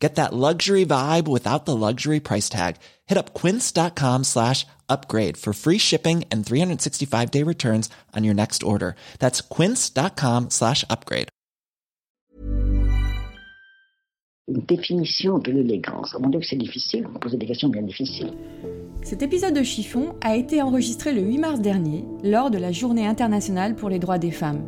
Get 0.00 0.14
that 0.14 0.32
luxury 0.32 0.86
vibe 0.86 1.28
without 1.28 1.66
the 1.66 1.76
luxury 1.76 2.20
price 2.20 2.48
tag. 2.48 2.76
Hit 3.06 3.18
up 3.18 3.34
quince.com 3.34 4.24
slash 4.24 4.66
upgrade 4.88 5.36
for 5.36 5.52
free 5.52 5.78
shipping 5.78 6.24
and 6.32 6.44
365 6.44 7.30
day 7.30 7.44
returns 7.44 7.90
on 8.16 8.24
your 8.24 8.34
next 8.34 8.62
order. 8.62 8.94
That's 9.18 9.42
quince.com 9.42 10.48
slash 10.48 10.84
upgrade. 10.88 11.28
Une 14.48 14.62
définition 14.66 15.38
de 15.38 15.52
l'élégance. 15.52 16.16
Mon 16.18 16.28
Dieu, 16.28 16.40
que 16.40 16.46
c'est 16.46 16.56
difficile. 16.56 17.06
Vous 17.06 17.20
posez 17.20 17.36
des 17.36 17.46
questions 17.46 17.68
bien 17.68 17.82
difficiles. 17.82 18.32
Cet 19.02 19.22
épisode 19.22 19.54
de 19.54 19.62
Chiffon 19.62 20.16
a 20.22 20.34
été 20.34 20.60
enregistré 20.60 21.12
le 21.12 21.22
8 21.22 21.38
mars 21.38 21.60
dernier, 21.60 22.04
lors 22.24 22.50
de 22.50 22.58
la 22.58 22.72
Journée 22.72 23.06
internationale 23.06 23.76
pour 23.76 23.88
les 23.90 24.00
droits 24.00 24.18
des 24.18 24.32
femmes. 24.32 24.66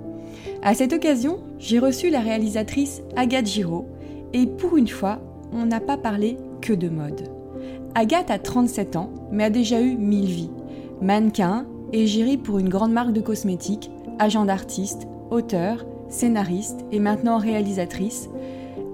À 0.63 0.75
cette 0.75 0.93
occasion, 0.93 1.41
j'ai 1.59 1.81
reçu 1.81 2.11
la 2.11 2.21
réalisatrice 2.21 3.03
Agathe 3.17 3.47
Giraud, 3.47 3.89
et 4.33 4.47
pour 4.47 4.77
une 4.77 4.89
fois, 4.89 5.21
on 5.53 5.67
n'a 5.67 5.81
pas 5.81 5.97
parlé 5.97 6.37
que 6.61 6.73
de 6.73 6.89
mode. 6.89 7.29
Agathe 7.95 8.31
a 8.31 8.39
37 8.39 8.97
ans, 8.97 9.11
mais 9.31 9.45
a 9.45 9.51
déjà 9.51 9.81
eu 9.81 9.97
1000 9.97 10.25
vies. 10.27 10.51
Mannequin, 11.01 11.67
égérie 11.93 12.39
pour 12.39 12.59
une 12.59 12.69
grande 12.69 12.93
marque 12.93 13.13
de 13.13 13.21
cosmétiques, 13.21 13.91
agent 14.19 14.45
d'artiste, 14.45 15.07
auteur, 15.31 15.85
scénariste 16.09 16.85
et 16.93 17.01
maintenant 17.01 17.39
réalisatrice, 17.39 18.29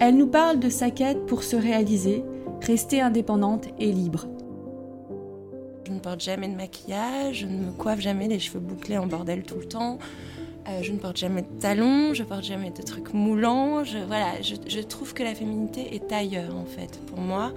elle 0.00 0.16
nous 0.16 0.28
parle 0.28 0.60
de 0.60 0.68
sa 0.68 0.90
quête 0.90 1.26
pour 1.26 1.42
se 1.42 1.56
réaliser, 1.56 2.24
rester 2.60 3.00
indépendante 3.00 3.66
et 3.78 3.92
libre. 3.92 4.26
Je 5.84 5.92
ne 5.92 5.98
porte 5.98 6.20
jamais 6.20 6.48
de 6.48 6.54
maquillage, 6.54 7.40
je 7.40 7.46
ne 7.46 7.66
me 7.66 7.72
coiffe 7.72 8.00
jamais 8.00 8.28
les 8.28 8.38
cheveux 8.38 8.60
bouclés 8.60 8.98
en 8.98 9.06
bordel 9.06 9.42
tout 9.42 9.58
le 9.58 9.66
temps. 9.66 9.98
Euh, 10.68 10.82
je 10.82 10.92
ne 10.92 10.98
porte 10.98 11.16
jamais 11.16 11.42
de 11.42 11.60
talons, 11.60 12.12
je 12.12 12.22
porte 12.22 12.44
jamais 12.44 12.70
de 12.70 12.82
trucs 12.82 13.14
moulants. 13.14 13.84
Je, 13.84 13.98
voilà, 13.98 14.42
je, 14.42 14.80
trouve 14.80 15.14
que 15.14 15.22
la 15.22 15.34
féminité 15.34 15.94
est 15.94 16.12
ailleurs 16.12 16.54
en 16.56 16.66
fait 16.66 17.00
pour 17.06 17.18
moi. 17.18 17.52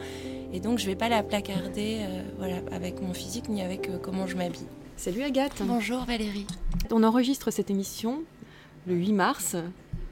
Et 0.53 0.59
donc 0.59 0.79
je 0.79 0.85
ne 0.85 0.91
vais 0.91 0.95
pas 0.95 1.09
la 1.09 1.21
placarder 1.21 1.99
euh, 2.01 2.23
voilà, 2.37 2.57
avec 2.71 3.01
mon 3.01 3.13
physique 3.13 3.49
ni 3.49 3.61
avec 3.61 3.89
euh, 3.89 3.97
comment 4.01 4.27
je 4.27 4.37
m'habille. 4.37 4.67
Salut 4.95 5.23
Agathe. 5.23 5.61
Bonjour 5.65 6.05
Valérie. 6.05 6.47
On 6.89 7.03
enregistre 7.03 7.51
cette 7.51 7.69
émission 7.69 8.23
le 8.87 8.95
8 8.95 9.13
mars. 9.13 9.55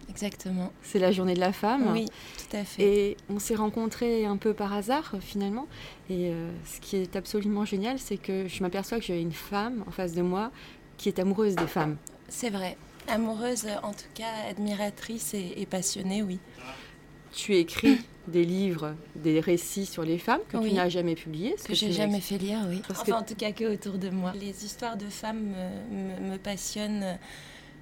Exactement. 0.10 0.74
C'est 0.84 1.00
la 1.00 1.14
journée 1.14 1.36
de 1.36 1.40
la 1.40 1.54
femme. 1.54 1.92
Oui, 1.94 2.06
tout 2.06 2.58
à 2.58 2.66
fait. 2.66 2.84
Et 2.84 3.18
on 3.30 3.40
s'est 3.40 3.56
rencontrés 3.56 4.26
un 4.26 4.36
peu 4.36 4.54
par 4.54 4.74
hasard 4.74 5.16
finalement. 5.22 5.68
Et 6.10 6.34
ce 6.66 6.82
qui 6.82 6.98
est 6.98 7.16
absolument 7.16 7.64
génial, 7.64 8.00
c'est 8.00 8.18
que 8.18 8.48
je 8.48 8.62
m'aperçois 8.62 8.98
que 8.98 9.06
j'ai 9.06 9.22
une 9.22 9.32
femme 9.32 9.86
en 9.88 9.92
face 9.92 10.14
de 10.14 10.22
moi 10.22 10.52
qui 10.98 11.08
est 11.08 11.20
amoureuse 11.20 11.56
des 11.56 11.68
femmes. 11.68 11.96
C'est 12.28 12.50
vrai. 12.50 12.76
Amoureuse, 13.10 13.68
en 13.84 13.92
tout 13.94 14.10
cas, 14.14 14.32
admiratrice 14.50 15.34
et, 15.34 15.66
passionnée, 15.66 16.24
oui. 16.24 16.40
Tu 17.32 17.56
écris 17.56 18.00
des 18.28 18.46
livres, 18.46 18.96
des 19.16 19.40
récits 19.40 19.86
sur 19.86 20.04
les 20.04 20.18
femmes 20.18 20.42
que 20.50 20.58
tu 20.58 20.74
n'as 20.74 20.90
jamais 20.90 21.16
publiés. 21.16 21.56
Que, 21.64 21.74
j'ai 21.74 21.92
jamais 21.92 22.22
fait 22.22 22.38
lire, 22.38 22.60
oui. 22.68 22.82
enfin, 22.90 23.20
en 23.20 23.24
tout 23.24 23.36
cas, 23.36 23.52
que 23.52 23.66
autour 23.66 23.98
de 23.98 24.10
moi. 24.10 24.34
Les 24.40 24.66
histoires 24.66 24.98
de 24.98 25.08
femmes 25.10 25.54
me 25.92 26.38
passionnent 26.38 27.18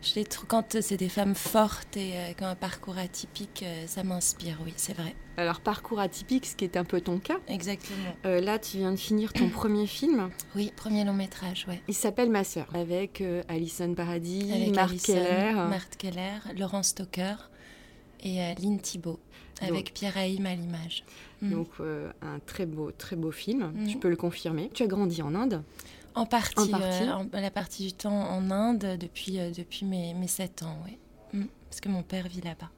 je 0.02 0.16
les 0.16 0.26
trouve, 0.26 0.48
quand 0.48 0.78
c'est 0.82 0.98
des 0.98 1.10
femmes 1.10 1.36
fortes 1.36 1.98
et 1.98 2.14
euh, 2.16 2.34
qui 2.34 2.44
ont 2.44 2.48
un 2.48 2.56
parcours 2.56 2.98
atypique, 2.98 3.64
euh, 3.66 3.88
ça 3.88 4.04
m'inspire, 4.04 4.60
oui, 4.64 4.74
c'est 4.76 4.96
vrai. 4.96 5.16
Alors, 5.38 5.60
parcours 5.60 6.00
atypique, 6.00 6.46
ce 6.46 6.56
qui 6.56 6.66
est 6.66 6.78
un 6.78 6.84
peu 6.84 7.02
ton 7.02 7.20
cas. 7.20 7.38
Exactement. 7.48 8.16
Euh, 8.26 8.40
là, 8.40 8.60
tu 8.60 8.78
viens 8.78 8.92
de 8.92 8.98
finir 8.98 9.34
ton 9.34 9.50
premier 9.50 9.88
film. 9.88 10.30
Oui, 10.56 10.72
premier 10.76 11.04
long 11.04 11.14
métrage, 11.14 11.66
ouais. 11.68 11.82
Il 11.88 11.94
s'appelle 11.94 12.30
Ma 12.30 12.44
sœur, 12.44 12.68
avec 12.74 13.24
Alison 13.48 13.94
Paradis, 13.94 14.52
avec 14.54 14.76
Marc 14.76 14.98
Keller. 14.98 15.54
Marc 15.54 15.98
Keller, 15.98 16.40
Laurence 16.58 16.90
Stoker 16.90 17.50
et 18.24 18.40
Lynn 18.62 18.80
Thibault, 18.80 19.20
avec 19.62 19.94
Pierre 19.94 20.18
Haïm 20.18 20.46
à 20.46 20.56
l'image. 20.56 21.04
Mm. 21.42 21.52
Donc, 21.52 21.70
un 21.80 22.40
très 22.46 22.66
beau, 22.66 22.92
très 22.92 23.16
beau 23.16 23.32
film, 23.32 23.72
mm. 23.74 23.90
je 23.90 23.98
peux 23.98 24.10
le 24.10 24.16
confirmer. 24.16 24.70
Tu 24.74 24.84
as 24.84 24.88
grandi 24.88 25.22
en 25.22 25.36
Inde 25.36 25.64
en 26.18 26.26
partie, 26.26 26.72
euh, 26.74 27.24
la 27.34 27.52
partie 27.52 27.86
du 27.86 27.94
temps 27.94 28.30
en 28.30 28.50
Inde 28.52 28.98
depuis, 29.00 29.40
euh, 29.40 29.52
depuis 29.52 29.86
mes, 29.86 30.14
mes 30.14 30.28
7 30.28 30.64
ans, 30.64 30.78
oui. 30.86 30.98
Mm. 31.34 31.46
parce 31.70 31.82
que 31.82 31.90
mon 31.90 32.04
père 32.04 32.28
vit 32.28 32.42
là-bas. 32.42 32.70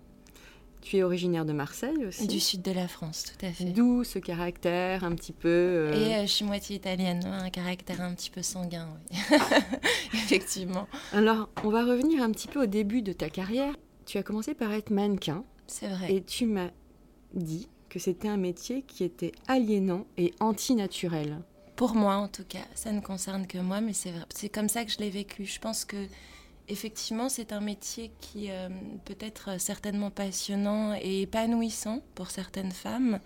Tu 0.82 0.98
es 0.98 1.04
originaire 1.04 1.46
de 1.46 1.52
Marseille 1.52 2.06
aussi? 2.06 2.26
Du 2.28 2.40
sud 2.40 2.62
de 2.62 2.72
la 2.72 2.88
France, 2.88 3.26
tout 3.26 3.46
à 3.46 3.52
fait. 3.52 3.66
D'où 3.66 4.04
ce 4.04 4.18
caractère 4.18 5.04
un 5.04 5.14
petit 5.14 5.34
peu... 5.34 5.50
Euh, 5.50 6.22
Et 6.22 6.26
je 6.26 6.32
suis 6.32 6.46
moitié 6.46 6.78
italienne, 6.78 7.22
hein, 7.26 7.44
un 7.44 7.50
caractère 7.50 8.02
un 8.02 8.14
petit 8.14 8.30
peu 8.30 8.42
sanguin, 8.42 8.88
oui. 9.12 9.18
Effectivement. 10.14 10.88
Alors, 11.12 11.50
on 11.64 11.70
va 11.70 11.84
revenir 11.84 12.24
un 12.24 12.32
petit 12.32 12.48
peu 12.48 12.64
au 12.64 12.66
début 12.66 13.02
de 13.02 13.12
ta 13.12 13.30
carrière. 13.30 13.76
Tu 14.06 14.18
as 14.18 14.24
commencé 14.24 14.54
par 14.54 14.72
être 14.72 14.90
mannequin. 14.90 15.44
C'est 15.68 15.88
vrai. 15.88 16.14
Et 16.14 16.24
tu 16.24 16.46
m'as 16.46 16.72
dit 17.34 17.68
que 17.90 18.00
c'était 18.00 18.30
un 18.30 18.38
métier 18.38 18.84
qui 18.84 19.04
était 19.04 19.34
aliénant 19.48 20.06
et 20.18 20.34
antinaturel. 20.40 21.42
Pour 21.80 21.96
moi, 21.96 22.16
en 22.18 22.28
tout 22.28 22.44
cas, 22.44 22.66
ça 22.76 22.92
ne 22.92 23.00
concerne 23.00 23.48
que 23.48 23.58
moi, 23.58 23.80
mais 23.80 23.94
c'est 23.94 24.50
comme 24.50 24.68
ça 24.68 24.84
que 24.84 24.92
je 24.92 24.98
l'ai 24.98 25.10
vécu. 25.10 25.46
Je 25.46 25.62
pense 25.62 25.86
que 25.86 25.96
effectivement, 26.68 27.30
c'est 27.30 27.54
un 27.54 27.62
métier 27.62 28.12
qui 28.20 28.52
euh, 28.52 28.68
peut 29.06 29.16
être 29.22 29.62
certainement 29.62 30.12
passionnant 30.12 30.94
et 31.02 31.22
épanouissant 31.22 32.02
pour 32.16 32.32
certaines 32.32 32.74
femmes 32.74 33.22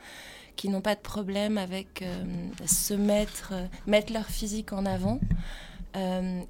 qui 0.56 0.70
n'ont 0.70 0.82
pas 0.82 0.94
de 0.94 1.00
problème 1.00 1.58
avec 1.58 2.04
euh, 2.04 2.24
se 2.68 2.94
mettre, 2.94 3.54
euh, 3.54 3.66
mettre 3.88 4.14
leur 4.14 4.28
physique 4.28 4.72
en 4.72 4.86
avant. 4.86 5.20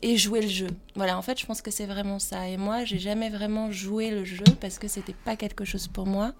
et 0.01 0.17
jouer 0.17 0.41
le 0.41 0.49
jeu. 0.49 0.71
Voilà, 0.95 1.17
en 1.17 1.21
fait, 1.21 1.39
je 1.39 1.45
pense 1.45 1.61
que 1.61 1.71
c'est 1.71 1.85
vraiment 1.85 2.19
ça. 2.19 2.49
Et 2.49 2.57
moi, 2.57 2.83
j'ai 2.83 2.99
jamais 2.99 3.29
vraiment 3.29 3.71
joué 3.71 4.09
le 4.09 4.25
jeu 4.25 4.43
parce 4.59 4.77
que 4.77 4.89
c'était 4.89 5.15
pas 5.23 5.37
quelque 5.37 5.63
chose 5.63 5.87
pour 5.87 6.05
moi. 6.05 6.33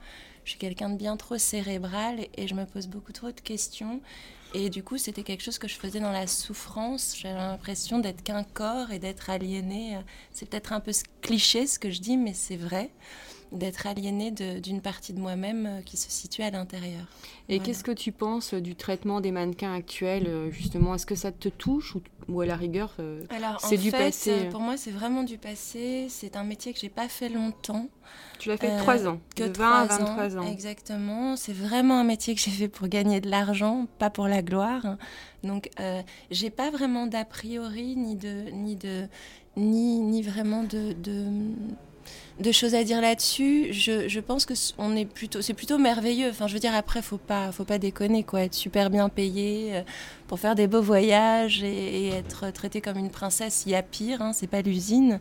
Je 0.44 0.50
suis 0.50 0.60
quelqu'un 0.60 0.90
de 0.90 0.98
bien 0.98 1.16
trop 1.16 1.38
cérébral 1.38 2.28
et 2.36 2.50
je 2.50 2.54
me 2.54 2.66
pose 2.66 2.88
beaucoup 2.88 3.14
trop 3.14 3.32
de 3.32 3.40
questions. 3.40 4.02
Et 4.56 4.70
du 4.70 4.84
coup, 4.84 5.00
c'était 5.00 5.24
quelque 5.24 5.42
chose 5.42 5.58
que 5.58 5.68
je 5.68 5.76
faisais 5.76 6.00
dans 6.00 6.12
la 6.12 6.28
souffrance. 6.28 7.16
J'avais 7.18 7.34
l'impression 7.34 7.98
d'être 7.98 8.22
qu'un 8.24 8.44
corps 8.44 8.92
et 8.92 9.00
d'être 9.00 9.32
aliéné. 9.32 9.98
C'est 10.32 10.48
peut-être 10.48 10.74
un 10.74 10.80
peu 10.80 10.92
cliché 11.24 11.66
ce 11.66 11.80
que 11.80 11.90
je 11.90 12.00
dis, 12.02 12.18
mais 12.18 12.34
c'est 12.34 12.58
vrai 12.58 12.92
d'être 13.54 13.86
aliéné 13.86 14.32
d'une 14.32 14.82
partie 14.82 15.14
de 15.14 15.20
moi-même 15.20 15.66
euh, 15.68 15.82
qui 15.82 15.96
se 15.96 16.10
situe 16.10 16.42
à 16.42 16.50
l'intérieur. 16.50 17.06
Et 17.50 17.60
qu'est-ce 17.60 17.84
que 17.84 17.92
tu 17.92 18.12
penses 18.12 18.54
du 18.54 18.76
traitement 18.76 19.22
des 19.22 19.32
mannequins 19.32 19.74
actuels 19.74 20.28
euh, 20.28 20.52
justement? 20.52 20.96
Est-ce 20.96 21.06
que 21.06 21.16
ça 21.16 21.32
te 21.32 21.50
touche 21.50 21.96
ou, 22.28 22.42
à 22.42 22.46
la 22.46 22.56
rigueur 22.56 22.96
euh, 23.00 23.22
c'est 23.60 23.78
du 23.78 23.92
passé 23.92 24.50
Pour 24.50 24.62
moi, 24.62 24.78
c'est 24.78 24.92
vraiment 24.92 25.24
du 25.24 25.38
passé. 25.38 26.08
C'est 26.10 26.36
un 26.36 26.44
métier 26.44 26.74
que 26.74 26.80
j'ai 26.80 26.90
pas 26.90 27.08
fait 27.08 27.30
longtemps. 27.30 27.90
Tu 28.40 28.50
l'as 28.50 28.58
fait 28.58 28.76
trois 28.78 29.08
ans, 29.08 29.20
que 29.36 29.44
de 29.44 29.58
20 29.58 29.72
à 29.72 29.86
23 29.86 30.38
ans. 30.38 30.52
Exactement. 30.52 31.36
C'est 31.36 31.54
vraiment 31.54 32.00
un 32.00 32.04
métier 32.04 32.36
que 32.36 32.42
j'ai 32.42 32.52
fait 32.52 32.68
pour 32.68 32.88
gagner 32.88 33.22
de 33.22 33.30
l'argent, 33.30 33.88
pas 34.00 34.10
pour 34.10 34.28
la 34.28 34.42
gloire. 34.42 34.98
Donc, 35.44 35.70
euh, 35.80 36.02
j'ai 36.32 36.50
pas 36.50 36.70
vraiment 36.72 37.08
d'a 37.08 37.26
priori 37.26 37.96
ni 37.96 38.16
de 38.16 38.50
ni 38.52 38.76
de 38.76 39.08
ni, 39.56 40.00
ni 40.00 40.22
vraiment 40.22 40.64
de, 40.64 40.96
de 42.40 42.52
choses 42.52 42.76
à 42.76 42.84
dire 42.84 43.02
là-dessus. 43.02 43.72
Je, 43.72 44.08
je, 44.08 44.20
pense 44.20 44.46
que 44.46 44.54
on 44.78 44.96
est 44.96 45.06
plutôt, 45.06 45.42
c'est 45.42 45.54
plutôt 45.54 45.78
merveilleux. 45.78 46.30
Enfin, 46.30 46.48
je 46.48 46.54
veux 46.54 46.60
dire, 46.60 46.74
après, 46.74 47.02
faut 47.02 47.18
pas, 47.18 47.52
faut 47.52 47.64
pas 47.64 47.78
déconner, 47.78 48.24
quoi. 48.24 48.44
Être 48.44 48.54
super 48.54 48.90
bien 48.90 49.10
payé 49.10 49.76
euh, 49.76 49.82
pour 50.28 50.40
faire 50.40 50.56
des 50.56 50.68
beaux 50.68 50.82
voyages 50.82 51.64
et, 51.64 52.10
être 52.10 52.52
traité 52.52 52.82
comme 52.82 52.98
une 52.98 53.12
princesse, 53.12 53.64
il 53.66 53.72
y 53.72 53.76
a 53.76 53.84
pire. 53.84 54.22
Hein, 54.22 54.34
c'est 54.34 54.48
pas 54.48 54.62
l'usine. 54.62 55.20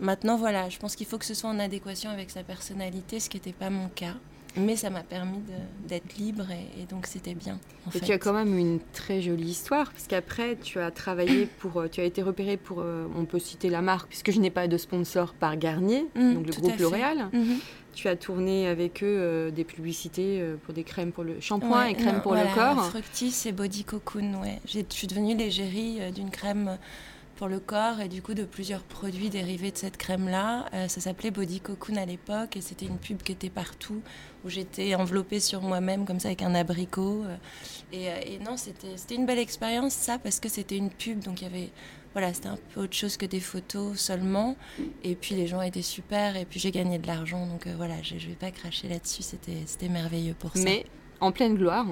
Maintenant, 0.00 0.36
voilà, 0.36 0.68
je 0.68 0.78
pense 0.78 0.96
qu'il 0.96 1.06
faut 1.06 1.18
que 1.18 1.24
ce 1.26 1.34
soit 1.34 1.50
en 1.50 1.58
adéquation 1.58 2.10
avec 2.10 2.30
sa 2.30 2.42
personnalité, 2.42 3.20
ce 3.20 3.30
qui 3.30 3.38
n'était 3.38 3.52
pas 3.52 3.70
mon 3.70 3.88
cas. 3.88 4.14
Mais 4.56 4.76
ça 4.76 4.90
m'a 4.90 5.02
permis 5.02 5.38
d'être 5.86 6.16
libre 6.16 6.46
et, 6.50 6.84
donc 6.86 7.06
c'était 7.06 7.34
bien. 7.34 7.58
et 7.94 8.00
tu 8.00 8.12
as 8.12 8.18
quand 8.18 8.32
même 8.32 8.58
une 8.58 8.80
très 8.92 9.22
jolie 9.22 9.50
histoire 9.50 9.92
parce 9.92 10.06
qu'après 10.06 10.56
tu 10.56 10.78
as 10.80 10.90
travaillé 10.90 11.46
pour, 11.58 11.80
euh, 11.80 11.88
tu 11.88 12.00
as 12.00 12.04
été 12.04 12.22
repéré 12.22 12.56
pour, 12.56 12.80
euh, 12.80 13.06
on 13.16 13.24
peut 13.24 13.38
citer 13.38 13.70
la 13.70 13.80
marque 13.80 14.08
puisque 14.08 14.30
je 14.32 14.40
n'ai 14.40 14.50
pas 14.50 14.66
de 14.66 14.76
sponsor 14.76 15.34
par 15.34 15.56
Garnier, 15.56 16.06
mmh, 16.14 16.34
donc 16.34 16.46
le 16.46 16.52
groupe 16.52 16.78
L'Oréal. 16.78 17.28
Mmh. 17.32 17.54
Tu 17.92 18.06
as 18.08 18.16
tourné 18.16 18.68
avec 18.68 19.02
eux 19.02 19.06
euh, 19.06 19.50
des 19.50 19.64
publicités 19.64 20.44
pour 20.64 20.72
des 20.74 20.84
crèmes 20.84 21.12
pour 21.12 21.24
le 21.24 21.40
shampoing 21.40 21.86
et 21.86 21.94
crèmes 21.94 22.20
pour 22.20 22.34
le 22.34 22.54
corps. 22.54 22.86
Fructis 22.86 23.34
et 23.46 23.52
Body 23.52 23.84
Cocoon, 23.84 24.40
ouais. 24.42 24.60
Je 24.66 24.80
suis 24.88 25.06
devenue 25.06 25.36
l'égérie 25.36 25.98
d'une 26.12 26.30
crème 26.30 26.78
pour 27.40 27.48
le 27.48 27.58
corps 27.58 28.02
et 28.02 28.08
du 28.08 28.20
coup 28.20 28.34
de 28.34 28.44
plusieurs 28.44 28.82
produits 28.82 29.30
dérivés 29.30 29.70
de 29.70 29.76
cette 29.78 29.96
crème-là. 29.96 30.66
Euh, 30.74 30.88
ça 30.88 31.00
s'appelait 31.00 31.30
Body 31.30 31.60
Cocoon 31.60 31.96
à 31.96 32.04
l'époque 32.04 32.54
et 32.58 32.60
c'était 32.60 32.84
une 32.84 32.98
pub 32.98 33.22
qui 33.22 33.32
était 33.32 33.48
partout 33.48 34.02
où 34.44 34.50
j'étais 34.50 34.94
enveloppée 34.94 35.40
sur 35.40 35.62
moi-même 35.62 36.04
comme 36.04 36.20
ça 36.20 36.28
avec 36.28 36.42
un 36.42 36.54
abricot. 36.54 37.24
Euh, 37.24 37.36
et, 37.94 38.10
euh, 38.10 38.16
et, 38.26 38.38
non, 38.40 38.58
c'était 38.58 39.14
une 39.14 39.24
belle 39.24 39.38
expérience 39.38 39.94
ça 39.94 40.18
parce 40.18 40.38
que 40.38 40.50
c'était 40.50 40.76
une 40.76 40.90
pub 40.90 41.20
donc 41.20 41.40
il 41.40 41.44
y 41.44 41.46
avait 41.46 41.70
voilà, 42.12 42.34
c'était 42.34 42.48
un 42.48 42.58
peu 42.74 42.82
autre 42.82 42.94
chose 42.94 43.16
que 43.16 43.24
des 43.24 43.40
photos 43.40 43.98
seulement. 43.98 44.56
Et 45.02 45.14
puis 45.14 45.34
les 45.34 45.46
gens 45.46 45.62
étaient 45.62 45.80
super, 45.80 46.36
et 46.36 46.44
puis 46.44 46.60
j'ai 46.60 46.72
gagné 46.72 46.98
de 46.98 47.06
l'argent, 47.06 47.46
donc 47.46 47.68
voilà, 47.68 48.02
je, 48.02 48.16
vais 48.16 48.34
pas 48.34 48.50
cracher 48.50 48.88
là-dessus, 48.88 49.22
c'était 49.22 49.88
merveilleux 49.88 50.34
pour 50.34 50.52
ça. 50.56 50.64
Mais 50.64 50.84
en 51.20 51.30
pleine 51.32 51.54
gloire. 51.54 51.86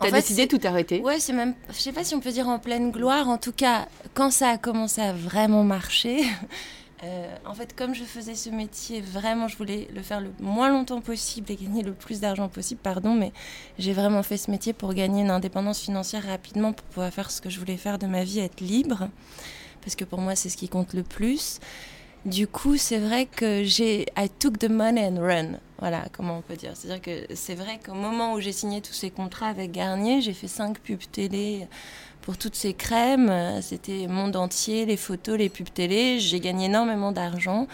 T'as 0.00 0.10
décidé 0.10 0.46
tout 0.46 0.60
arrêter? 0.64 1.00
Ouais, 1.00 1.18
c'est 1.18 1.32
même, 1.32 1.54
je 1.68 1.74
sais 1.74 1.92
pas 1.92 2.04
si 2.04 2.14
on 2.14 2.20
peut 2.20 2.32
dire 2.32 2.48
en 2.48 2.58
pleine 2.58 2.90
gloire. 2.90 3.28
En 3.28 3.38
tout 3.38 3.52
cas, 3.52 3.88
quand 4.14 4.30
ça 4.30 4.50
a 4.50 4.58
commencé 4.58 5.00
à 5.00 5.12
vraiment 5.12 5.64
marcher, 5.64 6.22
euh, 7.04 7.34
en 7.46 7.54
fait, 7.54 7.74
comme 7.74 7.94
je 7.94 8.04
faisais 8.04 8.34
ce 8.34 8.50
métier, 8.50 9.00
vraiment, 9.00 9.48
je 9.48 9.56
voulais 9.56 9.88
le 9.94 10.02
faire 10.02 10.20
le 10.20 10.30
moins 10.40 10.68
longtemps 10.70 11.00
possible 11.00 11.50
et 11.50 11.56
gagner 11.56 11.82
le 11.82 11.92
plus 11.92 12.20
d'argent 12.20 12.48
possible, 12.48 12.80
pardon, 12.82 13.14
mais 13.14 13.32
j'ai 13.78 13.92
vraiment 13.92 14.22
fait 14.22 14.36
ce 14.36 14.50
métier 14.50 14.72
pour 14.72 14.92
gagner 14.92 15.22
une 15.22 15.30
indépendance 15.30 15.80
financière 15.80 16.24
rapidement, 16.24 16.72
pour 16.72 16.86
pouvoir 16.86 17.12
faire 17.12 17.30
ce 17.30 17.40
que 17.40 17.48
je 17.48 17.58
voulais 17.58 17.76
faire 17.76 17.98
de 17.98 18.06
ma 18.06 18.24
vie, 18.24 18.40
être 18.40 18.60
libre, 18.60 19.08
parce 19.80 19.96
que 19.96 20.04
pour 20.04 20.20
moi, 20.20 20.34
c'est 20.34 20.48
ce 20.48 20.56
qui 20.56 20.68
compte 20.68 20.92
le 20.92 21.02
plus. 21.02 21.58
Du 22.26 22.48
coup, 22.48 22.76
c'est 22.76 22.98
vrai 22.98 23.26
que 23.26 23.62
j'ai 23.62 24.02
I 24.18 24.28
took 24.28 24.58
the 24.58 24.68
money 24.68 25.06
and 25.06 25.20
run. 25.20 25.60
Voilà, 25.78 26.06
comment 26.10 26.38
on 26.38 26.42
peut 26.42 26.56
dire. 26.56 26.72
C'est-à-dire 26.74 27.00
que 27.00 27.34
c'est 27.36 27.54
vrai 27.54 27.78
qu'au 27.78 27.94
moment 27.94 28.32
où 28.32 28.40
j'ai 28.40 28.50
signé 28.50 28.80
tous 28.80 28.94
ces 28.94 29.10
contrats 29.10 29.46
avec 29.46 29.70
Garnier, 29.70 30.20
j'ai 30.20 30.32
fait 30.32 30.48
cinq 30.48 30.80
pubs 30.80 31.08
télé 31.12 31.68
pour 32.22 32.36
toutes 32.36 32.56
ces 32.56 32.74
crèmes. 32.74 33.32
C'était 33.62 34.08
monde 34.08 34.34
entier, 34.34 34.86
les 34.86 34.96
photos, 34.96 35.38
les 35.38 35.48
pubs 35.48 35.72
télé. 35.72 36.18
J'ai 36.18 36.40
gagné 36.40 36.64
énormément 36.64 37.12
d'argent. 37.12 37.68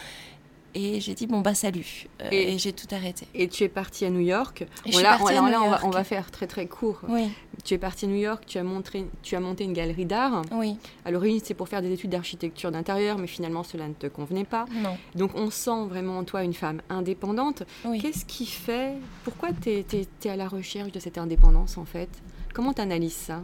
Et 0.75 1.01
j'ai 1.01 1.15
dit, 1.15 1.27
bon, 1.27 1.41
bah 1.41 1.55
salut. 1.55 2.07
Euh, 2.23 2.29
et, 2.31 2.59
j'ai 2.59 2.73
tout 2.73 2.87
arrêté. 2.93 3.27
Et 3.35 3.49
tu 3.49 3.63
es 3.65 3.69
partie 3.69 4.05
à 4.05 4.11
New 4.11 4.21
York. 4.21 4.67
Et 4.87 5.03
là, 5.03 5.19
on, 5.21 5.25
va, 5.25 5.81
on, 5.85 5.91
va, 5.91 6.05
faire 6.05 6.31
très 6.31 6.47
très 6.47 6.67
court. 6.67 7.01
Oui. 7.09 7.31
Tu 7.65 7.75
es 7.75 7.79
partie 7.79 8.07
à 8.07 8.09
New 8.09 8.17
York, 8.17 8.45
tu 8.47 8.59
as, 8.59 8.63
montré, 8.63 9.07
tu 9.23 9.37
as 9.37 9.41
monté 9.41 9.65
une 9.65 9.75
galerie 9.75 10.07
d'art. 10.07 10.43
Oui. 10.53 10.77
À 11.05 11.11
l'origine, 11.11 11.41
c'est 11.45 11.55
pour 11.55 11.69
faire 11.69 11.83
des 11.83 11.93
études 11.93 12.11
d'architecture 12.11 12.71
d'intérieur, 12.71 13.19
mais 13.19 13.27
finalement, 13.27 13.63
cela 13.63 13.87
ne 13.87 13.95
te 13.95 14.07
convenait 14.07 14.45
pas. 14.45 14.65
Non. 14.73 14.97
Donc, 15.15 15.33
on 15.35 15.51
sent 15.51 15.87
vraiment 15.89 16.19
en 16.19 16.25
toi 16.25 16.43
une 16.43 16.55
femme 16.55 16.81
indépendante. 16.89 17.65
Oui. 17.85 18.01
Qu'est-ce 18.01 18.25
qui 18.25 18.47
fait. 18.47 18.95
Pourquoi 19.25 19.51
tu 19.53 19.69
es, 19.71 19.87
es, 20.25 20.29
à 20.29 20.37
la 20.37 20.49
recherche 20.49 20.91
de 20.91 21.01
cette 21.01 21.19
indépendance, 21.19 21.77
en 21.77 21.85
fait? 21.85 22.09
Comment 22.55 22.73
tu 22.73 22.81
analyses 22.81 23.13
ça? 23.13 23.43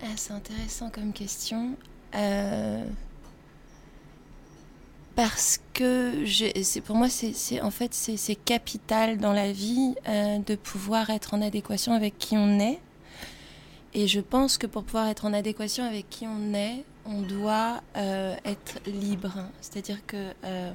Ah, 0.00 0.06
C'est 0.16 0.32
intéressant 0.32 0.90
comme 0.90 1.12
question. 1.12 1.74
Euh 2.14 2.84
parce 5.18 5.58
que 5.74 6.78
pour 6.78 6.94
moi 6.94 7.08
c'est 7.08 7.60
en 7.60 7.72
fait 7.72 7.92
c'est 7.92 8.36
capital 8.36 9.18
dans 9.18 9.32
la 9.32 9.50
vie 9.50 9.96
euh, 10.06 10.38
de 10.38 10.54
pouvoir 10.54 11.10
être 11.10 11.34
en 11.34 11.42
adéquation 11.42 11.92
avec 11.92 12.18
qui 12.18 12.36
on 12.36 12.60
est. 12.60 12.78
Et 13.94 14.06
je 14.06 14.20
pense 14.20 14.58
que 14.58 14.68
pour 14.68 14.84
pouvoir 14.84 15.08
être 15.08 15.24
en 15.24 15.32
adéquation 15.32 15.82
avec 15.82 16.08
qui 16.08 16.24
on 16.28 16.54
est 16.54 16.84
on 17.04 17.22
doit 17.22 17.80
euh, 17.96 18.36
être 18.44 18.78
libre. 18.86 19.32
C'est-à-dire 19.60 20.06
que 20.06 20.32
euh, 20.44 20.70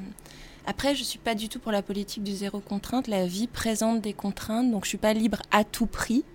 après 0.65 0.93
je 0.93 1.05
suis 1.05 1.19
pas 1.19 1.35
du 1.35 1.47
tout 1.47 1.59
pour 1.59 1.71
la 1.71 1.81
politique 1.81 2.23
du 2.23 2.33
zéro 2.33 2.59
contrainte. 2.59 3.07
La 3.07 3.25
vie 3.25 3.47
présente 3.47 4.01
des 4.01 4.11
contraintes 4.11 4.69
donc 4.69 4.83
je 4.83 4.89
suis 4.89 4.97
pas 4.97 5.13
libre 5.13 5.41
à 5.51 5.63
tout 5.63 5.85
prix. 5.85 6.25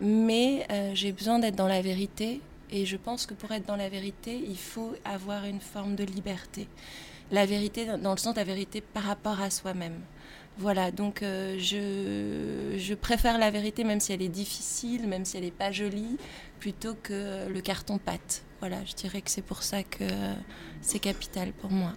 Mais 0.00 0.68
j'ai 0.94 1.10
besoin 1.10 1.40
d'être 1.40 1.56
dans 1.56 1.68
la 1.68 1.82
vérité 1.82 2.40
et 2.72 2.86
je 2.86 2.96
pense 2.96 3.26
que 3.26 3.34
pour 3.34 3.52
être 3.52 3.66
dans 3.66 3.76
la 3.76 3.88
vérité, 3.88 4.42
il 4.44 4.56
faut 4.56 4.94
avoir 5.04 5.44
une 5.44 5.60
forme 5.60 5.94
de 5.94 6.04
liberté. 6.04 6.66
La 7.30 7.46
vérité, 7.46 7.86
dans 7.86 8.12
le 8.12 8.16
sens 8.16 8.34
de 8.34 8.40
la 8.40 8.44
vérité 8.44 8.80
par 8.80 9.04
rapport 9.04 9.40
à 9.40 9.50
soi-même. 9.50 10.00
Voilà, 10.58 10.90
donc 10.90 11.22
euh, 11.22 11.56
je, 11.58 12.76
je, 12.78 12.94
préfère 12.94 13.38
la 13.38 13.50
vérité, 13.50 13.84
même 13.84 14.00
si 14.00 14.12
elle 14.12 14.20
est 14.20 14.28
difficile, 14.28 15.06
même 15.06 15.24
si 15.24 15.36
elle 15.36 15.44
n'est 15.44 15.50
pas 15.50 15.70
jolie, 15.70 16.18
plutôt 16.60 16.94
que 17.02 17.48
le 17.48 17.60
carton-pâte. 17.60 18.42
Voilà, 18.60 18.84
je 18.84 18.94
dirais 18.94 19.22
que 19.22 19.30
c'est 19.30 19.42
pour 19.42 19.62
ça 19.62 19.82
que 19.82 20.04
c'est 20.82 20.98
capital 20.98 21.52
pour 21.52 21.70
moi. 21.70 21.92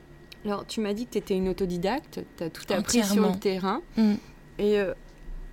Alors, 0.46 0.66
tu 0.66 0.80
m'as 0.80 0.94
dit 0.94 1.06
que 1.06 1.12
tu 1.12 1.18
étais 1.18 1.36
une 1.36 1.50
autodidacte, 1.50 2.22
tu 2.38 2.44
as 2.44 2.50
tout 2.50 2.72
appris 2.72 3.04
sur 3.04 3.28
le 3.30 3.38
terrain. 3.38 3.82
Mm. 3.98 4.14
Et 4.60 4.80
euh, 4.80 4.94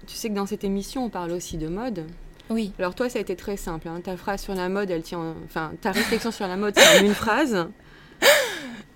tu 0.07 0.15
sais 0.15 0.29
que 0.29 0.35
dans 0.35 0.47
cette 0.47 0.65
émission, 0.65 1.05
on 1.05 1.11
parle 1.11 1.33
aussi 1.33 1.57
de 1.57 1.69
mode. 1.69 2.07
Oui. 2.53 2.73
Alors 2.79 2.95
toi, 2.95 3.09
ça 3.09 3.19
a 3.19 3.23
été 3.23 3.37
très 3.37 3.57
simple. 3.57 3.89
Hein. 3.89 4.01
Ta 4.03 4.17
phrase 4.17 4.43
sur 4.43 4.55
la 4.55 4.69
mode, 4.69 4.91
elle 4.91 5.03
tient, 5.03 5.35
enfin, 5.45 5.73
ta 5.81 5.93
réflexion 5.93 6.31
sur 6.31 6.47
la 6.47 6.57
mode, 6.57 6.75
c'est 6.77 7.05
une 7.05 7.15
phrase. 7.15 7.67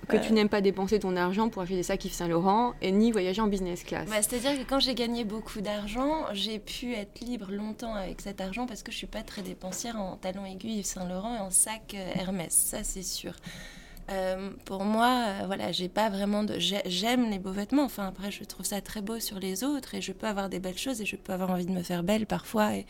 Que 0.08 0.17
tu 0.19 0.32
n'aimes 0.32 0.49
pas 0.49 0.61
dépenser 0.61 1.00
ton 1.00 1.17
argent 1.17 1.49
pour 1.49 1.62
acheter 1.62 1.75
des 1.75 1.82
sacs 1.82 2.05
Yves 2.05 2.12
Saint 2.12 2.29
Laurent 2.29 2.75
et 2.81 2.93
ni 2.93 3.11
voyager 3.11 3.43
en 3.43 3.49
business 3.49 3.82
class. 3.82 4.08
Bah, 4.08 4.23
C'est-à-dire 4.23 4.56
que 4.56 4.69
quand 4.69 4.79
j'ai 4.79 4.94
gagné 4.94 5.25
beaucoup 5.25 5.61
d'argent, 5.61 6.26
j'ai 6.32 6.61
pu 6.61 6.94
être 6.94 7.19
libre 7.23 7.50
longtemps 7.50 7.94
avec 7.94 8.20
cet 8.20 8.41
argent 8.41 8.67
parce 8.67 8.85
que 8.85 8.93
je 8.93 8.97
suis 8.99 9.08
pas 9.08 9.23
très 9.23 9.43
dépensière 9.43 10.00
en 10.00 10.17
talons 10.17 10.47
aiguilles 10.47 10.79
Yves 10.79 10.85
Saint 10.85 11.09
Laurent 11.09 11.35
et 11.35 11.41
en 11.41 11.50
sac 11.50 11.94
euh, 11.94 12.12
Hermès, 12.14 12.52
ça 12.52 12.85
c'est 12.85 13.02
sûr. 13.02 13.32
Euh, 14.11 14.50
pour 14.64 14.85
moi, 14.85 15.25
euh, 15.26 15.47
voilà, 15.47 15.73
j'ai 15.73 15.88
pas 15.88 16.09
vraiment 16.09 16.44
de. 16.44 16.56
J'aime 16.59 17.29
les 17.29 17.38
beaux 17.38 17.50
vêtements. 17.50 17.85
Enfin, 17.85 18.06
après, 18.06 18.31
je 18.31 18.44
trouve 18.44 18.64
ça 18.64 18.81
très 18.81 19.02
beau 19.02 19.19
sur 19.19 19.41
les 19.41 19.64
autres 19.64 19.97
et 19.97 20.00
je 20.00 20.12
peux 20.12 20.29
avoir 20.29 20.49
des 20.49 20.61
belles 20.61 20.79
choses 20.79 21.00
et 21.00 21.05
je 21.05 21.17
peux 21.17 21.32
avoir 21.32 21.50
envie 21.50 21.67
de 21.67 21.73
me 21.73 21.82
faire 21.82 22.05
belle 22.05 22.26
parfois. 22.26 22.76
Et 22.76 22.87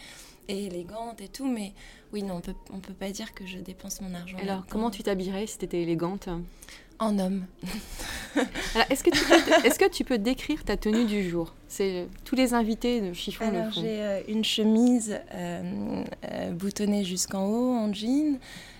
et 0.48 0.66
élégante 0.66 1.20
et 1.20 1.28
tout, 1.28 1.46
mais 1.46 1.72
oui, 2.12 2.22
non, 2.22 2.36
on 2.36 2.40
peut, 2.40 2.54
on 2.72 2.78
peut 2.78 2.94
pas 2.94 3.10
dire 3.10 3.34
que 3.34 3.46
je 3.46 3.58
dépense 3.58 4.00
mon 4.00 4.14
argent. 4.14 4.38
Alors, 4.40 4.64
comment 4.68 4.90
tu 4.90 5.02
t'habillerais 5.02 5.46
si 5.46 5.58
tu 5.58 5.64
étais 5.64 5.82
élégante 5.82 6.28
En 6.98 7.18
homme. 7.18 7.46
est-ce 8.90 9.02
que, 9.02 9.10
tu 9.10 9.24
peux, 9.24 9.66
est 9.66 9.78
que 9.78 9.90
tu 9.90 10.04
peux 10.04 10.18
décrire 10.18 10.64
ta 10.64 10.76
tenue 10.76 11.04
du 11.04 11.28
jour? 11.28 11.54
C'est 11.68 12.06
tous 12.24 12.36
les 12.36 12.54
invités 12.54 13.00
de 13.00 13.12
chiffon 13.12 13.48
Alors, 13.48 13.72
j'ai 13.72 14.02
euh, 14.02 14.20
une 14.28 14.44
chemise 14.44 15.18
euh, 15.34 16.02
euh, 16.30 16.50
boutonnée 16.52 17.04
jusqu'en 17.04 17.46
haut 17.46 17.74
en 17.74 17.92
jean, 17.92 18.38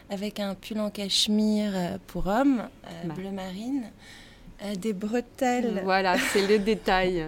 avec 0.08 0.38
un 0.38 0.54
pull 0.54 0.78
en 0.78 0.90
cachemire 0.90 1.98
pour 2.06 2.28
homme, 2.28 2.68
bah. 3.04 3.14
bleu 3.14 3.30
marine. 3.32 3.90
des 4.78 4.92
bretelles. 4.92 5.80
Voilà, 5.82 6.16
c'est 6.32 6.46
le 6.46 6.58
détail. 6.60 7.26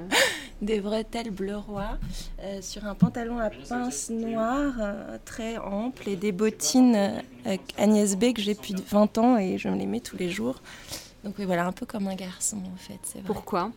Des 0.62 0.81
bretelles 0.81 1.31
bleu 1.31 1.56
roi, 1.56 1.99
euh, 2.40 2.60
sur 2.62 2.84
un 2.84 2.94
pantalon 2.94 3.38
à 3.38 3.50
pince 3.50 4.10
noire 4.10 4.75
euh, 4.81 5.19
très 5.25 5.58
ample 5.58 6.08
et 6.08 6.16
des 6.16 6.32
bottines 6.32 6.96
euh, 7.46 7.56
Agnès 7.76 8.16
B 8.16 8.32
que 8.32 8.43
j'ai 8.43 8.55
depuis 8.55 8.75
20 8.75 9.19
ans 9.19 9.38
et 9.38 9.58
je 9.58 9.69
me 9.69 9.76
les 9.76 9.87
mets 9.87 10.00
tous 10.00 10.16
les 10.16 10.31
jours. 10.31 10.60
Donc 11.25 11.34
oui, 11.38 11.44
voilà, 11.44 11.66
un 11.66 11.72
peu 11.72 11.87
comme 11.87 12.08
un 12.08 12.14
garçon 12.14 12.56
en 12.56 12.76
fait. 12.76 13.00
Vrai. 13.14 13.22
Pourquoi? 13.25 13.70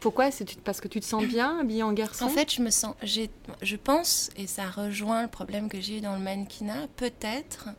Pourquoi? 0.00 0.30
C'est 0.30 0.60
parce 0.60 0.80
que 0.80 0.88
tu 0.88 1.00
te 1.00 1.06
sens 1.06 1.24
bien 1.24 1.60
habillée 1.60 1.82
en 1.82 1.92
garçon? 1.92 2.26
En 2.26 2.28
fait, 2.28 2.52
je 2.52 2.60
me 2.60 2.70
sens, 2.70 2.94
je 3.02 3.76
pense, 3.76 4.30
et 4.36 4.46
ça 4.46 4.68
rejoint 4.68 5.22
le 5.22 5.28
problème 5.28 5.70
que 5.70 5.80
j'ai 5.80 5.98
eu 5.98 6.00
dans 6.02 6.14
le 6.14 6.20
mannequinat, 6.20 6.88
peut-être. 6.96 7.70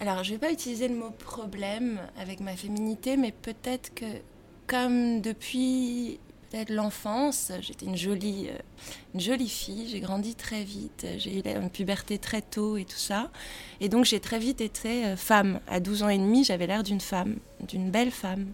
Alors, 0.00 0.24
je 0.24 0.32
vais 0.32 0.38
pas 0.38 0.52
utiliser 0.52 0.88
le 0.88 0.94
mot 0.94 1.10
problème 1.10 1.98
avec 2.18 2.40
ma 2.40 2.56
féminité, 2.56 3.18
mais 3.18 3.32
peut-être 3.32 3.92
que 3.94 4.06
comme 4.68 5.20
depuis 5.20 6.20
peut-être 6.50 6.70
l'enfance, 6.70 7.52
j'étais 7.60 7.86
une 7.86 7.96
jolie, 7.96 8.48
euh, 8.48 8.58
une 9.14 9.20
jolie 9.20 9.48
fille, 9.48 9.88
j'ai 9.90 10.00
grandi 10.00 10.34
très 10.34 10.62
vite, 10.62 11.06
j'ai 11.18 11.38
eu 11.38 11.42
une 11.44 11.70
puberté 11.70 12.18
très 12.18 12.42
tôt 12.42 12.76
et 12.76 12.84
tout 12.84 12.96
ça. 12.96 13.30
Et 13.80 13.88
donc 13.88 14.04
j'ai 14.04 14.20
très 14.20 14.38
vite 14.38 14.60
été 14.60 15.04
euh, 15.06 15.16
femme. 15.16 15.60
À 15.68 15.80
12 15.80 16.02
ans 16.04 16.08
et 16.08 16.18
demi, 16.18 16.44
j'avais 16.44 16.66
l'air 16.66 16.82
d'une 16.82 17.00
femme, 17.00 17.36
d'une 17.60 17.90
belle 17.90 18.10
femme. 18.10 18.46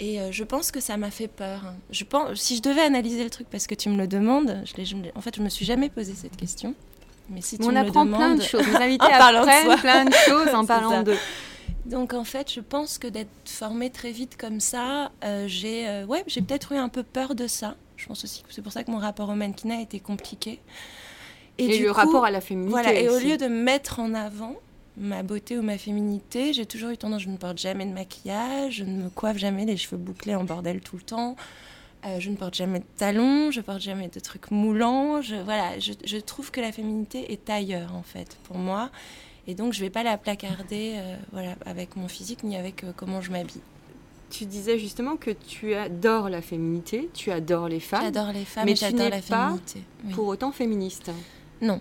Et 0.00 0.20
euh, 0.20 0.30
je 0.30 0.44
pense 0.44 0.70
que 0.70 0.80
ça 0.80 0.96
m'a 0.96 1.10
fait 1.10 1.28
peur. 1.28 1.72
Je 1.90 2.04
pense, 2.04 2.38
si 2.38 2.56
je 2.56 2.62
devais 2.62 2.82
analyser 2.82 3.24
le 3.24 3.30
truc, 3.30 3.48
parce 3.50 3.66
que 3.66 3.74
tu 3.74 3.88
me 3.88 3.96
le 3.96 4.06
demandes, 4.06 4.62
je 4.64 4.96
en 5.16 5.20
fait, 5.20 5.36
je 5.36 5.42
me 5.42 5.48
suis 5.48 5.64
jamais 5.64 5.88
posé 5.88 6.14
cette 6.14 6.36
question. 6.36 6.74
Mais 7.30 7.40
si 7.40 7.58
tu 7.58 7.64
on 7.64 7.74
apprend 7.76 8.06
plein 8.06 8.36
de 8.36 8.42
choses. 8.42 8.66
Les 8.66 8.76
invités 8.86 9.12
apprennent 9.12 9.78
plein 9.80 10.04
de 10.04 10.14
choses 10.14 10.54
en 10.54 10.64
parlant 10.66 11.02
de 11.02 11.14
donc 11.86 12.12
en 12.12 12.24
fait, 12.24 12.52
je 12.52 12.60
pense 12.60 12.98
que 12.98 13.06
d'être 13.06 13.30
formée 13.44 13.90
très 13.90 14.12
vite 14.12 14.36
comme 14.36 14.60
ça, 14.60 15.10
euh, 15.24 15.44
j'ai 15.46 15.88
euh, 15.88 16.04
ouais, 16.06 16.22
j'ai 16.26 16.42
peut-être 16.42 16.72
eu 16.72 16.76
un 16.76 16.88
peu 16.88 17.02
peur 17.02 17.34
de 17.34 17.46
ça. 17.46 17.76
Je 17.96 18.06
pense 18.06 18.24
aussi 18.24 18.42
que 18.42 18.52
c'est 18.52 18.62
pour 18.62 18.72
ça 18.72 18.84
que 18.84 18.90
mon 18.90 18.98
rapport 18.98 19.28
au 19.28 19.34
mannequinat 19.34 19.78
a 19.78 19.80
été 19.80 19.98
compliqué. 19.98 20.60
Et, 21.58 21.78
le 21.78 21.90
rapport 21.90 22.24
à 22.24 22.30
la 22.30 22.40
féminité. 22.40 22.70
Voilà, 22.70 22.94
et 22.94 23.08
au 23.08 23.18
lieu 23.18 23.36
de 23.36 23.46
mettre 23.46 23.98
en 23.98 24.14
avant 24.14 24.54
ma 24.96 25.22
beauté 25.22 25.58
ou 25.58 25.62
ma 25.62 25.78
féminité, 25.78 26.52
j'ai 26.52 26.66
toujours 26.66 26.90
eu 26.90 26.96
tendance, 26.96 27.22
je 27.22 27.28
ne 27.28 27.36
porte 27.36 27.58
jamais 27.58 27.86
de 27.86 27.92
maquillage, 27.92 28.74
je 28.74 28.84
ne 28.84 29.04
me 29.04 29.08
coiffe 29.08 29.38
jamais 29.38 29.64
les 29.64 29.76
cheveux 29.76 29.96
bouclés 29.96 30.34
en 30.34 30.44
bordel 30.44 30.80
tout 30.80 30.96
le 30.96 31.02
temps. 31.02 31.36
Euh, 32.06 32.20
je 32.20 32.30
ne 32.30 32.36
porte 32.36 32.54
jamais 32.54 32.78
de 32.78 32.84
talons, 32.96 33.50
je 33.50 33.60
porte 33.60 33.80
jamais 33.80 34.08
de 34.08 34.20
trucs 34.20 34.52
moulants. 34.52 35.20
Je, 35.20 35.34
voilà, 35.36 35.78
je, 35.80 35.92
je 36.04 36.16
trouve 36.18 36.52
que 36.52 36.60
la 36.60 36.70
féminité 36.70 37.32
est 37.32 37.50
ailleurs 37.50 37.94
en 37.94 38.02
fait 38.02 38.36
pour 38.44 38.56
moi. 38.56 38.90
Et 39.48 39.54
donc, 39.54 39.72
je 39.72 39.80
ne 39.80 39.86
vais 39.86 39.90
pas 39.90 40.02
la 40.02 40.18
placarder 40.18 40.96
euh, 40.96 41.16
voilà, 41.32 41.56
avec 41.64 41.96
mon 41.96 42.06
physique 42.06 42.44
ni 42.44 42.54
avec 42.54 42.84
euh, 42.84 42.92
comment 42.94 43.22
je 43.22 43.32
m'habille. 43.32 43.62
Tu 44.28 44.44
disais 44.44 44.78
justement 44.78 45.16
que 45.16 45.30
tu 45.30 45.72
adores 45.72 46.28
la 46.28 46.42
féminité, 46.42 47.08
tu 47.14 47.32
adores 47.32 47.66
les 47.68 47.80
femmes. 47.80 48.02
J'adore 48.02 48.30
les 48.30 48.44
femmes, 48.44 48.66
mais 48.66 48.74
tu 48.74 48.84
n'es 48.92 49.08
la 49.08 49.22
féminité. 49.22 49.82
Pas 50.04 50.14
pour 50.14 50.26
autant 50.26 50.52
féministe. 50.52 51.10
Non. 51.62 51.80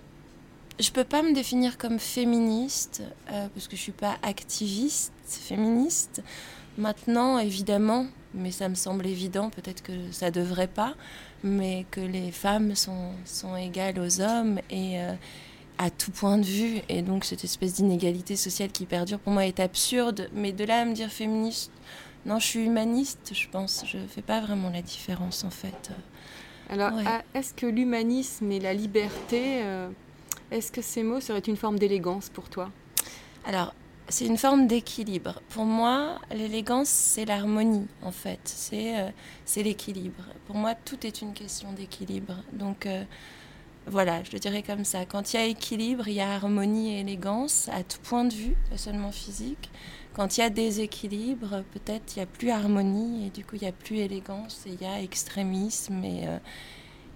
Je 0.79 0.91
peux 0.91 1.03
pas 1.03 1.23
me 1.23 1.33
définir 1.33 1.77
comme 1.77 1.99
féministe 1.99 3.03
euh, 3.31 3.47
parce 3.53 3.67
que 3.67 3.75
je 3.75 3.81
suis 3.81 3.91
pas 3.91 4.15
activiste 4.23 5.11
féministe. 5.25 6.23
Maintenant, 6.77 7.37
évidemment, 7.37 8.07
mais 8.33 8.51
ça 8.51 8.69
me 8.69 8.75
semble 8.75 9.05
évident, 9.07 9.49
peut-être 9.49 9.83
que 9.83 10.11
ça 10.11 10.31
devrait 10.31 10.67
pas, 10.67 10.93
mais 11.43 11.85
que 11.91 11.99
les 11.99 12.31
femmes 12.31 12.75
sont, 12.75 13.11
sont 13.25 13.57
égales 13.57 13.99
aux 13.99 14.21
hommes 14.21 14.59
et, 14.69 14.99
à 15.77 15.89
tout 15.89 16.11
point 16.11 16.37
de 16.37 16.45
vue. 16.45 16.81
Et 16.89 17.01
donc 17.01 17.25
cette 17.25 17.43
espèce 17.43 17.75
d'inégalité 17.75 18.35
sociale 18.35 18.71
qui 18.71 18.85
perdure 18.85 19.19
pour 19.19 19.33
moi 19.33 19.45
est 19.45 19.59
absurde. 19.59 20.29
Mais 20.33 20.51
de 20.51 20.63
là 20.63 20.81
à 20.81 20.85
me 20.85 20.93
dire 20.93 21.09
féministe, 21.09 21.71
non, 22.25 22.39
je 22.39 22.47
suis 22.47 22.65
humaniste, 22.65 23.31
je 23.33 23.47
pense. 23.49 23.83
Je 23.85 23.97
ne 23.97 24.07
fais 24.07 24.21
pas 24.21 24.41
vraiment 24.41 24.69
la 24.69 24.81
différence 24.81 25.43
en 25.43 25.49
fait. 25.49 25.91
Alors, 26.69 26.91
ah, 27.05 27.21
est-ce 27.33 27.53
que 27.53 27.65
l'humanisme 27.65 28.51
et 28.51 28.59
la 28.59 28.73
liberté, 28.73 29.63
euh, 29.63 29.89
est-ce 30.51 30.71
que 30.71 30.81
ces 30.81 31.01
mots 31.01 31.21
seraient 31.21 31.39
une 31.39 31.55
forme 31.55 31.79
d'élégance 31.79 32.29
pour 32.29 32.49
toi? 32.49 32.69
Alors, 33.45 33.73
c'est 34.09 34.25
une 34.25 34.37
forme 34.37 34.67
d'équilibre. 34.67 35.41
Pour 35.49 35.65
moi, 35.65 36.19
l'élégance, 36.31 36.89
c'est 36.89 37.25
l'harmonie, 37.25 37.87
en 38.01 38.11
fait. 38.11 38.39
C'est 38.43 38.99
euh, 38.99 39.09
l'équilibre. 39.57 40.23
Pour 40.45 40.55
moi, 40.55 40.75
tout 40.75 41.05
est 41.05 41.21
une 41.21 41.33
question 41.33 41.71
d'équilibre. 41.73 42.35
Donc, 42.53 42.85
euh, 42.85 43.03
voilà, 43.89 44.23
je 44.23 44.31
le 44.31 44.39
dirais 44.39 44.63
comme 44.63 44.83
ça. 44.83 45.05
Quand 45.05 45.33
il 45.33 45.37
y 45.37 45.39
a 45.39 45.45
équilibre, 45.45 46.07
il 46.07 46.15
y 46.15 46.21
a 46.21 46.31
harmonie 46.31 46.95
et 46.95 46.99
élégance, 46.99 47.69
à 47.71 47.83
tout 47.83 47.99
point 48.03 48.25
de 48.25 48.33
vue, 48.33 48.55
pas 48.69 48.77
seulement 48.77 49.11
physique. 49.11 49.69
Quand 50.13 50.37
il 50.37 50.41
y 50.41 50.43
a 50.43 50.49
déséquilibre, 50.49 51.63
peut-être 51.73 52.15
il 52.15 52.19
n'y 52.19 52.23
a 52.23 52.25
plus 52.25 52.49
harmonie, 52.49 53.27
et 53.27 53.29
du 53.29 53.45
coup, 53.45 53.55
il 53.55 53.61
n'y 53.61 53.67
a 53.67 53.71
plus 53.71 53.97
élégance, 53.97 54.63
et 54.65 54.71
il 54.71 54.81
y 54.81 54.85
a 54.85 55.01
extrémisme, 55.01 56.03
et, 56.03 56.27
euh, 56.27 56.37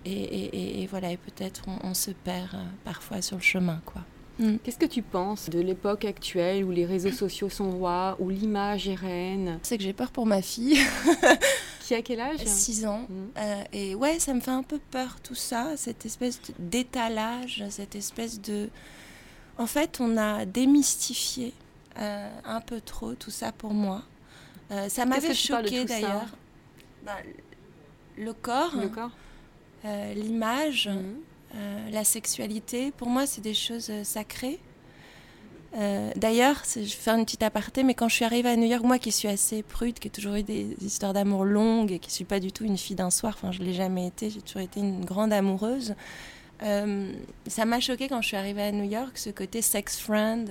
et, 0.05 0.83
et, 0.83 0.87
voilà, 0.87 1.11
et 1.11 1.17
peut-être 1.17 1.63
on, 1.67 1.77
on, 1.83 1.93
se 1.93 2.11
perd 2.11 2.57
parfois 2.83 3.21
sur 3.21 3.37
le 3.37 3.43
chemin, 3.43 3.81
quoi. 3.85 4.01
Mm. 4.41 4.57
Qu'est-ce 4.63 4.79
que 4.79 4.85
tu 4.85 5.03
penses 5.03 5.49
de 5.49 5.59
l'époque 5.59 6.03
actuelle 6.03 6.63
où 6.63 6.71
les 6.71 6.85
réseaux 6.85 7.11
sociaux 7.11 7.49
sont 7.49 7.69
rois, 7.71 8.17
où 8.19 8.29
l'image 8.29 8.87
est 8.87 8.95
reine? 8.95 9.59
C'est 9.61 9.77
que 9.77 9.83
j'ai 9.83 9.93
peur 9.93 10.11
pour 10.11 10.25
ma 10.25 10.41
fille. 10.41 10.79
qui 11.79 11.93
a 11.93 12.01
quel 12.01 12.19
âge? 12.19 12.39
6 12.43 12.85
ans. 12.85 13.05
Mm. 13.07 13.27
Euh, 13.37 13.63
et 13.71 13.95
ouais, 13.95 14.19
ça 14.19 14.33
me 14.33 14.39
fait 14.39 14.51
un 14.51 14.63
peu 14.63 14.79
peur 14.89 15.17
tout 15.21 15.35
ça, 15.35 15.77
cette 15.77 16.05
espèce 16.05 16.41
d'étalage, 16.57 17.63
cette 17.69 17.95
espèce 17.95 18.41
de... 18.41 18.69
En 19.57 19.67
fait, 19.67 19.99
on 19.99 20.17
a 20.17 20.45
démystifié 20.45 21.53
euh, 21.99 22.29
un 22.45 22.61
peu 22.61 22.81
trop 22.81 23.13
tout 23.13 23.29
ça 23.29 23.51
pour 23.51 23.73
moi. 23.73 24.01
Euh, 24.71 24.89
ça 24.89 25.05
m'avait 25.05 25.35
choqué 25.35 25.85
d'ailleurs. 25.85 26.27
Bah, 27.05 27.17
le 28.17 28.33
corps, 28.33 28.75
le 28.75 28.87
corps? 28.87 29.11
l'image. 30.15 30.87
Mm. 30.87 31.30
Euh, 31.55 31.89
la 31.91 32.03
sexualité, 32.03 32.91
pour 32.91 33.09
moi, 33.09 33.25
c'est 33.25 33.41
des 33.41 33.53
choses 33.53 33.89
euh, 33.89 34.03
sacrées. 34.03 34.59
Euh, 35.77 36.11
D'ailleurs, 36.15 36.63
je 36.75 36.81
vais 36.81 36.85
faire 36.85 37.15
une 37.15 37.25
petite 37.25 37.43
aparté, 37.43 37.83
mais 37.83 37.93
quand 37.93 38.09
je 38.09 38.15
suis 38.15 38.25
arrivée 38.25 38.49
à 38.49 38.55
New 38.55 38.67
York, 38.67 38.83
moi 38.83 38.99
qui 38.99 39.11
suis 39.11 39.27
assez 39.27 39.63
prude, 39.63 39.99
qui 39.99 40.07
ai 40.09 40.11
toujours 40.11 40.35
eu 40.35 40.43
des 40.43 40.75
histoires 40.81 41.13
d'amour 41.13 41.45
longues 41.45 41.91
et 41.91 41.99
qui 41.99 42.09
ne 42.09 42.13
suis 42.13 42.25
pas 42.25 42.39
du 42.39 42.51
tout 42.51 42.65
une 42.65 42.77
fille 42.77 42.95
d'un 42.95 43.09
soir, 43.09 43.33
enfin 43.37 43.51
je 43.51 43.59
ne 43.59 43.65
l'ai 43.65 43.73
jamais 43.73 44.07
été, 44.07 44.29
j'ai 44.29 44.41
toujours 44.41 44.61
été 44.61 44.81
une 44.81 45.05
grande 45.05 45.31
amoureuse, 45.31 45.95
euh, 46.63 47.13
ça 47.47 47.65
m'a 47.65 47.79
choqué 47.79 48.07
quand 48.07 48.21
je 48.21 48.27
suis 48.27 48.37
arrivée 48.37 48.63
à 48.63 48.71
New 48.71 48.83
York, 48.83 49.17
ce 49.17 49.29
côté 49.29 49.61
sex 49.61 49.99
friend. 49.99 50.49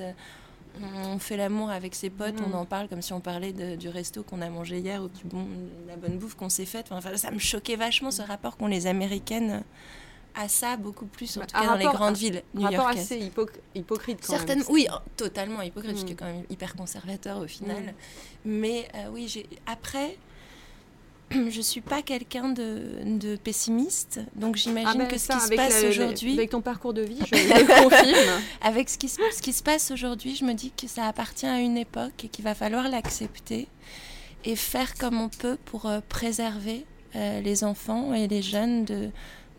On 0.83 1.19
fait 1.19 1.37
l'amour 1.37 1.71
avec 1.71 1.95
ses 1.95 2.11
potes, 2.11 2.41
on 2.45 2.51
mm. 2.51 2.55
en 2.55 2.65
parle 2.65 2.89
comme 2.89 3.03
si 3.03 3.13
on 3.13 3.21
parlait 3.21 3.53
de, 3.53 3.77
du 3.77 3.89
resto 3.89 4.23
qu'on 4.23 4.41
a 4.41 4.49
mangé 4.49 4.79
hier 4.79 5.03
ou 5.03 5.09
du 5.09 5.25
bon, 5.25 5.47
la 5.89 5.97
bonne 5.97 6.17
bouffe 6.17 6.35
qu'on 6.35 6.49
s'est 6.49 6.65
faite. 6.65 6.87
Enfin, 6.91 7.17
ça 7.17 7.31
me 7.31 7.39
choquait 7.39 7.77
vachement 7.77 8.11
ce 8.11 8.23
rapport 8.23 8.57
qu'ont 8.57 8.69
les 8.69 8.87
Américaines 8.87 9.63
à 10.35 10.49
ça 10.49 10.77
beaucoup 10.77 11.07
plus, 11.07 11.37
en 11.37 11.41
bah, 11.41 11.47
tout 11.47 11.59
cas 11.59 11.67
dans 11.67 11.77
les 11.77 11.85
grandes 11.85 12.17
villes 12.17 12.43
new 12.55 12.67
Un 12.67 12.71
rapport 12.71 12.89
assez 12.89 13.19
hypocrite 13.75 14.21
quand 14.27 14.47
même. 14.47 14.63
Oui, 14.69 14.87
totalement 15.17 15.63
hypocrite, 15.63 15.93
mm. 15.93 16.01
je 16.01 16.07
suis 16.07 16.17
quand 16.17 16.27
même 16.27 16.45
hyper 16.51 16.75
conservateur 16.75 17.39
au 17.39 17.47
final. 17.47 17.83
Mm. 17.83 17.93
Mais 18.45 18.89
euh, 18.95 19.09
oui, 19.13 19.29
j'ai 19.29 19.47
après, 19.67 20.17
je 21.31 21.61
suis 21.61 21.81
pas 21.81 22.03
quelqu'un 22.03 22.51
de, 22.51 23.03
de, 23.05 23.37
pessimiste, 23.37 24.21
donc 24.35 24.57
j'imagine 24.57 24.89
ah 24.93 25.05
ben 25.05 25.09
que 25.09 25.19
ce 25.19 25.29
qui 25.29 25.41
se 25.41 25.55
passe 25.55 25.85
aujourd'hui... 25.85 26.35
Avec 26.35 26.51
ton 26.51 26.61
parcours 26.61 26.95
de 26.95 27.03
vie, 27.03 27.19
je 27.21 27.35
le 27.37 27.83
confirme. 27.83 28.43
avec 28.61 28.89
ce 28.89 28.99
qui, 28.99 29.09
ce 29.09 29.43
qui 29.43 29.53
se 29.53 29.63
passe 29.63 29.91
aujourd'hui, 29.91 30.35
je 30.35 30.45
me 30.45 30.55
dis 30.55 30.73
que 30.73 30.89
ça 30.89 31.07
appartient 31.07 31.47
à 31.47 31.59
une 31.59 31.77
époque 31.77 32.25
et 32.25 32.29
qu'il 32.29 32.45
va 32.45 32.55
falloir 32.55 32.89
l'accepter 32.89 33.69
et 34.45 34.57
faire 34.57 34.95
comme 34.95 35.21
on 35.21 35.29
peut 35.29 35.59
pour 35.67 35.87
euh, 35.87 36.01
préserver 36.09 36.85
euh, 37.17 37.41
les 37.41 37.65
enfants 37.65 38.15
et 38.15 38.29
les 38.29 38.43
jeunes 38.43 38.85
de 38.85 39.11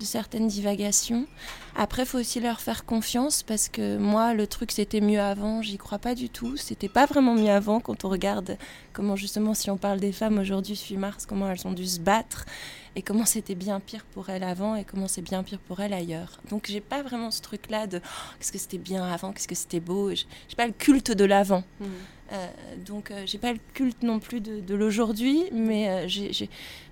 de 0.01 0.05
certaines 0.05 0.47
divagations. 0.47 1.27
Après, 1.75 2.05
faut 2.05 2.17
aussi 2.17 2.39
leur 2.39 2.59
faire 2.59 2.85
confiance 2.85 3.43
parce 3.43 3.69
que 3.69 3.97
moi, 3.97 4.33
le 4.33 4.47
truc 4.47 4.71
c'était 4.71 4.99
mieux 4.99 5.21
avant, 5.21 5.61
j'y 5.61 5.77
crois 5.77 5.99
pas 5.99 6.15
du 6.15 6.29
tout. 6.29 6.57
C'était 6.57 6.89
pas 6.89 7.05
vraiment 7.05 7.35
mieux 7.35 7.51
avant 7.51 7.79
quand 7.79 8.03
on 8.03 8.09
regarde 8.09 8.57
comment 8.93 9.15
justement, 9.15 9.53
si 9.53 9.69
on 9.69 9.77
parle 9.77 9.99
des 9.99 10.11
femmes 10.11 10.39
aujourd'hui, 10.39 10.75
8 10.89 10.97
mars, 10.97 11.25
comment 11.25 11.49
elles 11.49 11.65
ont 11.67 11.73
dû 11.73 11.85
se 11.85 11.99
battre 11.99 12.45
et 12.95 13.01
comment 13.01 13.25
c'était 13.25 13.55
bien 13.55 13.79
pire 13.79 14.05
pour 14.05 14.29
elles 14.29 14.43
avant 14.43 14.75
et 14.75 14.83
comment 14.83 15.07
c'est 15.07 15.21
bien 15.21 15.43
pire 15.43 15.59
pour 15.59 15.79
elles 15.79 15.93
ailleurs. 15.93 16.39
Donc 16.49 16.67
j'ai 16.67 16.81
pas 16.81 17.01
vraiment 17.03 17.31
ce 17.31 17.41
truc-là 17.41 17.87
de 17.87 18.01
oh, 18.03 18.33
qu'est-ce 18.37 18.51
que 18.51 18.57
c'était 18.57 18.77
bien 18.77 19.03
avant, 19.03 19.31
qu'est-ce 19.31 19.47
que 19.47 19.55
c'était 19.55 19.79
beau. 19.79 20.13
J'ai 20.13 20.55
pas 20.57 20.67
le 20.67 20.73
culte 20.73 21.11
de 21.11 21.25
l'avant. 21.25 21.63
Mmh. 21.79 21.85
Euh, 22.33 22.47
donc 22.85 23.11
euh, 23.11 23.23
j'ai 23.25 23.37
pas 23.37 23.51
le 23.53 23.59
culte 23.73 24.03
non 24.03 24.19
plus 24.19 24.41
de, 24.41 24.59
de 24.59 24.75
l'aujourd'hui, 24.75 25.43
mais 25.51 25.89
euh, 25.89 26.07
j'ai 26.07 26.49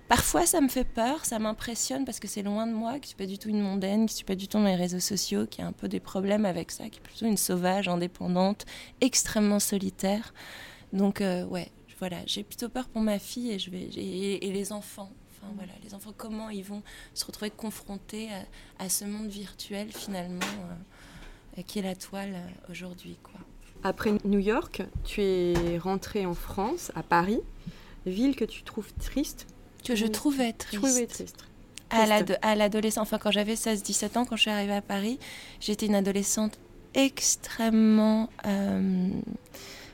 Parfois, 0.10 0.48
ça 0.48 0.60
me 0.60 0.70
fait 0.70 0.86
peur, 0.86 1.24
ça 1.24 1.38
m'impressionne 1.38 2.03
parce 2.03 2.20
que 2.20 2.27
c'est 2.27 2.41
loin 2.41 2.65
de 2.65 2.74
moi, 2.74 2.98
que 2.98 3.03
je 3.03 3.10
suis 3.10 3.15
pas 3.15 3.27
du 3.27 3.38
tout 3.38 3.50
une 3.50 3.62
mondaine, 3.62 4.08
que 4.08 4.12
je 4.12 4.15
suis 4.15 4.25
pas 4.25 4.34
du 4.34 4.48
tout 4.48 4.58
dans 4.58 4.65
les 4.65 4.75
réseaux 4.75 5.00
sociaux, 5.00 5.46
qui 5.46 5.62
a 5.62 5.68
un 5.68 5.72
peu 5.72 5.88
des 5.88 6.00
problèmes 6.00 6.46
avec 6.46 6.72
ça, 6.72 6.89
qui 6.89 6.98
est 6.98 7.01
plutôt 7.01 7.27
une 7.27 7.38
sauvage, 7.38 7.88
indépendante, 7.88 8.65
extrêmement 9.01 9.60
solitaire. 9.60 10.34
Donc, 10.94 11.22
euh, 11.22 11.46
ouais, 11.46 11.72
voilà, 12.00 12.18
j'ai 12.25 12.41
plutôt 12.41 12.70
peur 12.70 12.89
pour 12.89 13.03
ma 13.03 13.20
fille 13.20 13.51
et, 13.51 13.60
je 13.60 13.70
vais, 13.70 13.84
et, 13.84 14.51
les 14.51 14.72
enfants. 14.74 15.12
Enfin, 15.41 15.53
voilà, 15.55 15.74
les 15.84 15.93
enfants, 15.93 16.13
comment 16.15 16.50
ils 16.50 16.63
vont 16.63 16.84
se 17.13 17.25
retrouver 17.25 17.51
confrontés 17.51 18.29
à, 18.77 18.89
ce 18.89 19.05
monde 19.05 19.27
virtuel 19.27 19.91
finalement, 19.91 20.46
euh, 21.58 21.62
qui 21.63 21.79
est 21.79 21.84
la 21.84 21.96
toile 21.96 22.34
euh, 22.36 22.72
aujourd'hui, 22.72 23.17
quoi. 23.24 23.39
Après 23.81 24.12
New 24.25 24.39
York, 24.39 24.81
tu 25.05 25.22
es 25.22 25.77
rentrée 25.77 26.25
en 26.25 26.34
France, 26.34 26.91
à 26.96 27.03
Paris, 27.03 27.39
ville 28.05 28.36
que 28.36 28.43
tu 28.43 28.63
trouves 28.63 28.91
triste 28.96 29.48
que 29.84 29.96
je 29.96 30.05
trouvais 30.05 30.53
triste. 30.53 30.84
Trouvais 30.84 31.08
triste. 31.08 31.46
À 31.89 32.55
l'adolescence, 32.55 33.01
enfin 33.01 33.17
quand 33.17 33.31
j'avais 33.31 33.55
16-17 33.55 34.17
ans, 34.17 34.25
quand 34.25 34.36
je 34.36 34.41
suis 34.41 34.51
arrivée 34.51 34.75
à 34.75 34.81
Paris, 34.81 35.17
j'étais 35.60 35.88
une 35.88 35.96
adolescente 35.96 36.60
extrêmement 36.93 38.29
euh, 38.46 39.10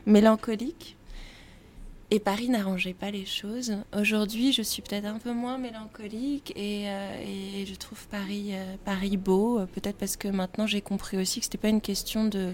mélancolique. 0.05 0.97
Et 2.11 2.19
Paris 2.19 2.49
n'arrangeait 2.49 2.93
pas 2.93 3.09
les 3.09 3.25
choses. 3.25 3.77
Aujourd'hui, 3.97 4.53
je 4.53 4.61
suis 4.61 4.83
peut-être 4.83 5.05
un 5.05 5.17
peu 5.17 5.31
moins 5.31 5.57
mélancolique 5.57 6.53
et, 6.55 6.83
euh, 6.87 7.23
et 7.61 7.65
je 7.65 7.73
trouve 7.73 8.07
Paris, 8.07 8.51
euh, 8.51 8.75
Paris 8.85 9.17
beau. 9.17 9.59
Peut-être 9.73 9.97
parce 9.97 10.15
que 10.15 10.27
maintenant 10.27 10.67
j'ai 10.67 10.81
compris 10.81 11.17
aussi 11.17 11.39
que 11.39 11.45
c'était 11.45 11.57
pas 11.57 11.69
une 11.69 11.81
question 11.81 12.25
de, 12.25 12.53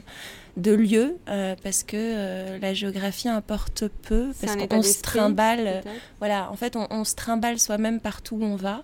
de 0.55 0.71
lieu, 0.71 1.17
euh, 1.27 1.55
parce 1.61 1.83
que 1.83 2.59
la 2.61 2.73
géographie 2.73 3.27
importe 3.27 3.89
peu, 4.03 4.31
parce 4.39 4.55
qu'on 4.55 4.81
se 4.81 5.01
trimballe. 5.01 5.83
Voilà, 6.19 6.49
en 6.49 6.55
fait, 6.55 6.77
on, 6.77 6.87
on 6.89 7.03
se 7.03 7.15
trimballe 7.15 7.59
soi-même 7.59 7.99
partout 7.99 8.37
où 8.37 8.43
on 8.43 8.55
va. 8.55 8.83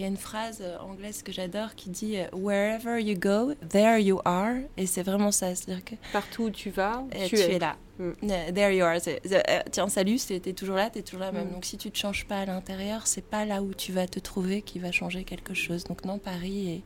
Il 0.00 0.04
y 0.04 0.06
a 0.06 0.08
une 0.08 0.16
phrase 0.16 0.62
anglaise 0.80 1.22
que 1.22 1.30
j'adore 1.30 1.74
qui 1.74 1.90
dit 1.90 2.16
Wherever 2.32 2.98
you 3.02 3.18
go, 3.18 3.52
there 3.68 4.00
you 4.00 4.18
are. 4.24 4.54
Et 4.78 4.86
c'est 4.86 5.02
vraiment 5.02 5.30
ça. 5.30 5.54
C'est-à-dire 5.54 5.84
que. 5.84 5.94
Partout 6.10 6.44
où 6.44 6.50
tu 6.50 6.70
vas, 6.70 7.04
tu, 7.28 7.36
es. 7.36 7.58
là. 7.58 7.76
Mm. 7.98 8.12
There 8.54 8.74
you 8.74 8.82
are. 8.82 8.96
Euh, 9.06 9.60
tiens, 9.70 9.90
salut, 9.90 10.16
t'es 10.16 10.54
toujours 10.54 10.76
là, 10.76 10.88
t'es 10.88 11.02
toujours 11.02 11.20
là 11.20 11.32
même. 11.32 11.48
Mm. 11.48 11.52
Donc 11.52 11.66
si 11.66 11.76
tu 11.76 11.90
te 11.90 11.98
changes 11.98 12.24
pas 12.24 12.38
à 12.38 12.46
l'intérieur, 12.46 13.06
c'est 13.06 13.26
pas 13.26 13.44
là 13.44 13.60
où 13.60 13.74
tu 13.74 13.92
vas 13.92 14.06
te 14.06 14.18
trouver 14.18 14.62
qui 14.62 14.78
va 14.78 14.90
changer 14.90 15.24
quelque 15.24 15.52
chose. 15.52 15.84
Donc 15.84 16.06
non, 16.06 16.16
Paris 16.16 16.82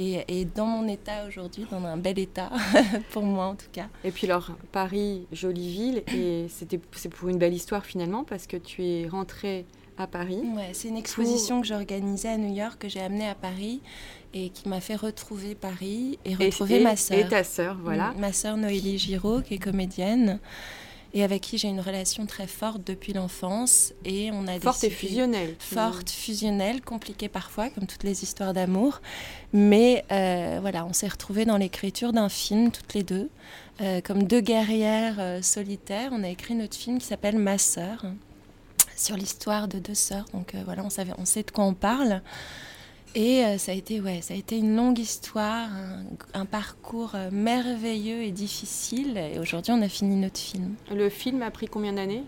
est, 0.00 0.24
est, 0.28 0.44
dans 0.56 0.66
mon 0.66 0.88
état 0.88 1.24
aujourd'hui, 1.28 1.64
dans 1.70 1.84
un 1.84 1.96
bel 1.96 2.18
état, 2.18 2.50
pour 3.12 3.22
moi 3.22 3.46
en 3.46 3.54
tout 3.54 3.70
cas. 3.70 3.86
Et 4.02 4.10
puis 4.10 4.26
alors, 4.26 4.50
Paris, 4.72 5.28
jolie 5.30 5.70
ville, 5.70 6.02
et 6.12 6.48
c'est 6.48 7.08
pour 7.08 7.28
une 7.28 7.38
belle 7.38 7.54
histoire 7.54 7.86
finalement, 7.86 8.24
parce 8.24 8.48
que 8.48 8.56
tu 8.56 8.84
es 8.84 9.06
rentrée 9.06 9.64
à 9.98 10.06
Paris. 10.06 10.40
Ouais, 10.56 10.70
c'est 10.72 10.88
une 10.88 10.96
exposition 10.96 11.60
que 11.60 11.66
j'organisais 11.66 12.28
à 12.28 12.38
New 12.38 12.54
York, 12.54 12.78
que 12.78 12.88
j'ai 12.88 13.00
amenée 13.00 13.28
à 13.28 13.34
Paris 13.34 13.80
et 14.34 14.50
qui 14.50 14.68
m'a 14.68 14.80
fait 14.80 14.96
retrouver 14.96 15.54
Paris 15.54 16.18
et 16.24 16.34
retrouver 16.34 16.80
ma 16.80 16.96
sœur. 16.96 17.18
Et 17.18 17.28
ta 17.28 17.44
sœur, 17.44 17.76
voilà. 17.82 18.14
Ma 18.18 18.32
sœur 18.32 18.56
Noélie 18.56 18.98
Giraud, 18.98 19.42
qui 19.42 19.54
est 19.54 19.58
comédienne 19.58 20.40
et 21.14 21.22
avec 21.22 21.42
qui 21.42 21.58
j'ai 21.58 21.68
une 21.68 21.80
relation 21.80 22.26
très 22.26 22.46
forte 22.46 22.82
depuis 22.86 23.12
l'enfance. 23.12 23.92
Et 24.04 24.30
on 24.32 24.46
a 24.46 24.58
forte 24.58 24.84
et 24.84 24.90
fusionnelle. 24.90 25.54
Forte, 25.58 26.10
fusionnelle, 26.10 26.80
compliquée 26.80 27.28
parfois, 27.28 27.68
comme 27.68 27.86
toutes 27.86 28.04
les 28.04 28.22
histoires 28.22 28.54
d'amour. 28.54 29.00
Mais 29.52 30.04
euh, 30.10 30.58
voilà, 30.60 30.86
on 30.86 30.92
s'est 30.92 31.08
retrouvés 31.08 31.44
dans 31.44 31.58
l'écriture 31.58 32.12
d'un 32.12 32.28
film 32.28 32.70
toutes 32.70 32.94
les 32.94 33.02
deux, 33.02 33.28
euh, 33.80 34.00
comme 34.00 34.24
deux 34.24 34.40
guerrières 34.40 35.16
euh, 35.18 35.42
solitaires. 35.42 36.10
On 36.12 36.24
a 36.24 36.28
écrit 36.28 36.54
notre 36.54 36.76
film 36.76 36.98
qui 36.98 37.06
s'appelle 37.06 37.36
Ma 37.36 37.58
sœur, 37.58 38.06
sur 39.02 39.16
l'histoire 39.16 39.68
de 39.68 39.78
deux 39.78 39.94
sœurs. 39.94 40.26
Donc 40.32 40.54
voilà, 40.64 40.84
on, 40.84 40.90
savait, 40.90 41.12
on 41.18 41.24
sait 41.24 41.42
de 41.42 41.50
quoi 41.50 41.64
on 41.64 41.74
parle. 41.74 42.22
Et 43.14 43.44
euh, 43.44 43.58
ça, 43.58 43.72
a 43.72 43.74
été, 43.74 44.00
ouais, 44.00 44.20
ça 44.22 44.32
a 44.32 44.36
été 44.36 44.56
une 44.56 44.74
longue 44.74 44.98
histoire, 44.98 45.68
un, 46.32 46.46
parcours 46.46 47.12
euh, 47.14 47.28
merveilleux 47.30 48.22
et 48.22 48.30
difficile. 48.30 49.18
Et 49.18 49.38
aujourd'hui, 49.38 49.72
on 49.72 49.82
a 49.82 49.88
fini 49.88 50.16
notre 50.16 50.38
film. 50.38 50.74
Le 50.90 51.08
film 51.10 51.42
a 51.42 51.50
pris 51.50 51.66
combien 51.66 51.92
d'années? 51.92 52.24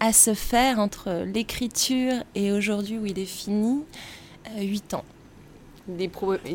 À 0.00 0.12
se 0.12 0.34
faire 0.34 0.78
entre 0.78 1.24
l'écriture 1.24 2.14
et 2.34 2.52
aujourd'hui 2.52 2.98
où 2.98 3.06
il 3.06 3.18
est 3.18 3.24
fini, 3.24 3.84
euh, 4.56 4.62
huit 4.62 4.94
ans. 4.94 5.04
les, 5.88 6.10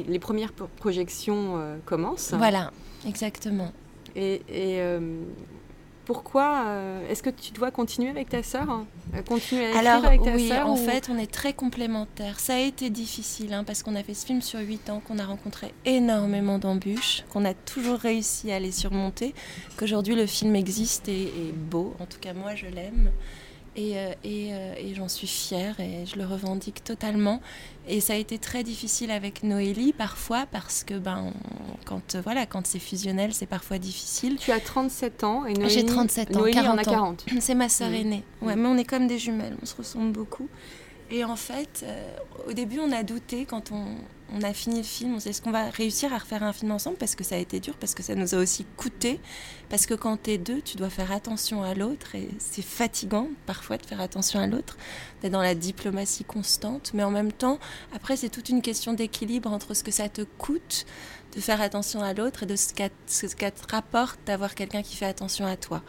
les 0.07 0.19
premières 0.19 0.53
projections 0.53 1.77
commencent. 1.85 2.33
Voilà, 2.33 2.71
exactement. 3.05 3.71
Et, 4.15 4.41
pourquoi 6.09 6.63
euh, 6.65 7.07
Est-ce 7.07 7.21
que 7.21 7.29
tu 7.29 7.51
dois 7.51 7.69
continuer 7.69 8.09
avec 8.09 8.29
ta 8.29 8.41
sœur 8.41 8.67
hein 8.67 8.87
Continuer 9.27 9.67
à 9.67 9.77
Alors, 9.77 10.03
avec 10.03 10.23
ta 10.23 10.31
oui, 10.31 10.51
en 10.51 10.73
ou... 10.73 10.75
fait, 10.75 11.07
on 11.07 11.19
est 11.19 11.31
très 11.31 11.53
complémentaires. 11.53 12.39
Ça 12.39 12.55
a 12.55 12.57
été 12.57 12.89
difficile 12.89 13.53
hein, 13.53 13.63
parce 13.63 13.83
qu'on 13.83 13.95
a 13.95 14.01
fait 14.01 14.15
ce 14.15 14.25
film 14.25 14.41
sur 14.41 14.59
8 14.59 14.89
ans, 14.89 15.03
qu'on 15.07 15.19
a 15.19 15.25
rencontré 15.25 15.71
énormément 15.85 16.57
d'embûches, 16.57 17.25
qu'on 17.29 17.45
a 17.45 17.53
toujours 17.53 17.99
réussi 17.99 18.51
à 18.51 18.59
les 18.59 18.71
surmonter, 18.71 19.35
qu'aujourd'hui 19.77 20.15
le 20.15 20.25
film 20.25 20.55
existe 20.55 21.07
et 21.09 21.25
est 21.25 21.53
beau. 21.53 21.93
En 21.99 22.07
tout 22.07 22.17
cas, 22.19 22.33
moi, 22.33 22.55
je 22.55 22.65
l'aime. 22.65 23.11
Et, 23.79 23.97
euh, 23.97 24.11
euh, 24.25 24.73
et, 24.77 24.93
j'en 24.93 25.07
suis 25.07 25.25
fière 25.25 25.79
et 25.79 26.05
je 26.05 26.17
le 26.17 26.25
revendique 26.25 26.83
totalement. 26.83 27.39
Et 27.87 28.01
ça 28.01 28.11
a 28.11 28.15
été 28.17 28.37
très 28.37 28.61
difficile 28.61 29.09
avec 29.09 29.41
Noélie 29.41 29.93
parfois 29.93 30.45
parce 30.51 30.83
que 30.83 30.95
ben, 30.95 31.31
quand, 31.85 32.17
voilà, 32.17 32.45
quand 32.45 32.67
c'est 32.67 32.79
fusionnel, 32.79 33.33
c'est 33.33 33.45
parfois 33.45 33.77
difficile. 33.77 34.35
Tu 34.37 34.51
as 34.51 34.59
37 34.59 35.23
ans 35.23 35.45
et 35.45 35.53
Noélie, 35.53 35.73
J'ai 35.73 35.85
37 35.85 36.35
ans, 36.35 36.39
Noélie 36.39 36.55
40 36.55 36.73
en 36.73 36.77
a 36.77 36.83
40. 36.83 37.25
C'est 37.39 37.55
ma 37.55 37.69
sœur 37.69 37.91
aînée. 37.93 38.25
Ouais, 38.41 38.57
mais 38.57 38.67
on 38.67 38.77
est 38.77 38.83
comme 38.83 39.07
des 39.07 39.17
jumelles, 39.17 39.55
on 39.61 39.65
se 39.65 39.77
ressemble 39.77 40.11
beaucoup. 40.11 40.49
Et 41.09 41.23
en 41.23 41.37
fait, 41.37 41.83
euh, 41.83 42.17
au 42.49 42.53
début, 42.53 42.79
on 42.79 42.91
a 42.91 43.03
douté 43.03 43.45
quand 43.45 43.71
on, 43.71 43.85
on 44.33 44.41
a 44.41 44.53
fini 44.53 44.77
le 44.77 44.83
film, 44.83 45.15
on 45.15 45.19
sait 45.19 45.29
est-ce 45.29 45.41
qu'on 45.41 45.51
va 45.51 45.69
réussir 45.69 46.13
à 46.13 46.17
refaire 46.17 46.43
un 46.43 46.53
film 46.53 46.71
ensemble 46.71 46.97
parce 46.97 47.15
que 47.15 47.23
ça 47.23 47.35
a 47.35 47.37
été 47.37 47.59
dur, 47.59 47.75
parce 47.75 47.95
que 47.95 48.03
ça 48.03 48.15
nous 48.15 48.35
a 48.35 48.37
aussi 48.37 48.65
coûté, 48.77 49.19
parce 49.69 49.85
que 49.85 49.93
quand 49.93 50.23
tu 50.23 50.31
es 50.31 50.37
deux, 50.37 50.61
tu 50.61 50.77
dois 50.77 50.89
faire 50.89 51.11
attention 51.11 51.63
à 51.63 51.73
l'autre 51.73 52.15
et 52.15 52.29
c'est 52.37 52.61
fatigant 52.61 53.27
parfois 53.45 53.77
de 53.77 53.85
faire 53.85 54.01
attention 54.01 54.39
à 54.39 54.47
l'autre, 54.47 54.77
d'être 55.21 55.31
dans 55.31 55.41
la 55.41 55.55
diplomatie 55.55 56.23
constante, 56.23 56.91
mais 56.93 57.03
en 57.03 57.11
même 57.11 57.31
temps, 57.31 57.59
après 57.95 58.17
c'est 58.17 58.29
toute 58.29 58.49
une 58.49 58.61
question 58.61 58.93
d'équilibre 58.93 59.51
entre 59.51 59.73
ce 59.73 59.83
que 59.83 59.91
ça 59.91 60.09
te 60.09 60.21
coûte 60.21 60.85
de 61.35 61.41
faire 61.41 61.61
attention 61.61 62.01
à 62.01 62.13
l'autre 62.13 62.43
et 62.43 62.45
de 62.45 62.55
ce 62.55 62.73
qu'à 62.73 63.51
te 63.51 63.71
rapporte 63.71 64.19
d'avoir 64.25 64.55
quelqu'un 64.55 64.81
qui 64.81 64.95
fait 64.95 65.05
attention 65.05 65.45
à 65.45 65.55
toi. 65.57 65.83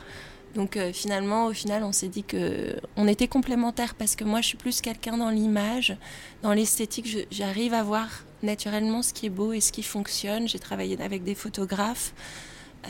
Donc 0.54 0.76
euh, 0.76 0.92
finalement, 0.92 1.46
au 1.46 1.52
final, 1.52 1.84
on 1.84 1.92
s'est 1.92 2.08
dit 2.08 2.24
que 2.24 2.76
on 2.96 3.06
était 3.06 3.28
complémentaires 3.28 3.94
parce 3.94 4.16
que 4.16 4.24
moi, 4.24 4.40
je 4.40 4.48
suis 4.48 4.56
plus 4.56 4.80
quelqu'un 4.80 5.16
dans 5.16 5.30
l'image, 5.30 5.96
dans 6.42 6.52
l'esthétique. 6.52 7.26
J'arrive 7.30 7.74
à 7.74 7.82
voir 7.82 8.08
naturellement 8.42 9.02
ce 9.02 9.12
qui 9.12 9.26
est 9.26 9.30
beau 9.30 9.52
et 9.52 9.60
ce 9.60 9.70
qui 9.70 9.82
fonctionne. 9.82 10.48
J'ai 10.48 10.58
travaillé 10.58 11.00
avec 11.00 11.22
des 11.22 11.34
photographes. 11.34 12.12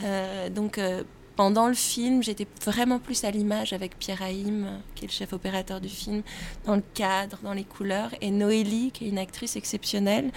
Euh, 0.04 0.48
donc 0.48 0.78
euh, 0.78 1.02
pendant 1.36 1.68
le 1.68 1.74
film, 1.74 2.22
j'étais 2.22 2.46
vraiment 2.64 2.98
plus 2.98 3.24
à 3.24 3.30
l'image 3.30 3.72
avec 3.72 3.98
Pierre 3.98 4.22
Haïm, 4.22 4.80
qui 4.94 5.04
est 5.04 5.08
le 5.08 5.12
chef 5.12 5.32
opérateur 5.32 5.80
du 5.80 5.88
film, 5.88 6.22
dans 6.64 6.76
le 6.76 6.82
cadre, 6.94 7.38
dans 7.42 7.54
les 7.54 7.64
couleurs. 7.64 8.10
Et 8.20 8.30
Noélie, 8.30 8.90
qui 8.92 9.06
est 9.06 9.08
une 9.08 9.18
actrice 9.18 9.56
exceptionnelle, 9.56 10.30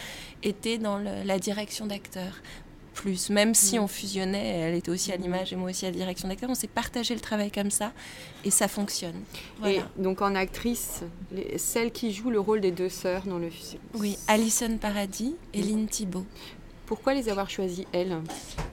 était 0.44 0.78
dans 0.78 0.98
la 0.98 1.40
direction 1.40 1.86
d'acteur 1.88 2.42
plus. 2.94 3.30
Même 3.30 3.54
si 3.54 3.78
mm. 3.78 3.84
on 3.84 3.88
fusionnait, 3.88 4.60
elle 4.60 4.76
était 4.76 4.92
aussi 4.92 5.12
à 5.12 5.18
l'image 5.18 5.52
et 5.54 5.56
moi 5.56 5.70
aussi 5.70 5.86
à 5.86 5.90
la 5.90 5.96
direction 5.96 6.28
d'acteur, 6.28 6.50
on 6.50 6.56
s'est 6.56 6.68
partagé 6.68 7.14
le 7.14 7.20
travail 7.20 7.52
comme 7.52 7.72
ça 7.72 7.92
et 8.46 8.52
ça 8.52 8.68
fonctionne. 8.68 9.16
Et 9.66 9.80
donc 9.98 10.22
en 10.22 10.36
actrice, 10.36 11.02
celle 11.58 11.92
qui 11.92 12.14
joue 12.14 12.30
le 12.30 12.40
rôle 12.40 12.62
des 12.62 12.72
deux 12.72 12.90
sœurs 12.90 13.24
dans 13.26 13.40
le 13.40 13.50
film 13.50 13.82
Oui, 13.96 14.18
Alison 14.28 14.78
Paradis 14.78 15.36
et 15.54 15.62
mm. 15.62 15.68
Lynn 15.68 15.88
Thibault. 15.88 16.26
Pourquoi 16.86 17.14
les 17.14 17.30
avoir 17.30 17.50
choisies, 17.50 17.88
elles? 17.92 18.18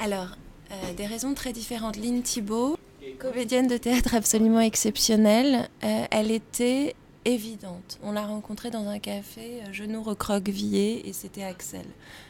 Alors, 0.01 0.37
euh, 0.73 0.93
des 0.95 1.07
raisons 1.07 1.35
très 1.35 1.53
différentes. 1.53 1.97
Lynn 1.97 2.23
Thibault, 2.23 2.77
comédienne 3.19 3.67
de 3.67 3.77
théâtre 3.77 4.15
absolument 4.15 4.61
exceptionnelle, 4.61 5.69
euh, 5.85 6.05
elle 6.11 6.31
était 6.31 6.95
évidente. 7.25 7.99
On 8.03 8.13
l'a 8.13 8.27
rencontrée 8.27 8.71
dans 8.71 8.89
un 8.89 8.99
café, 8.99 9.63
euh, 9.63 9.73
genoux 9.73 10.03
recroquevillés, 10.03 11.09
et 11.09 11.13
c'était 11.13 11.45
Axel. 11.45 11.85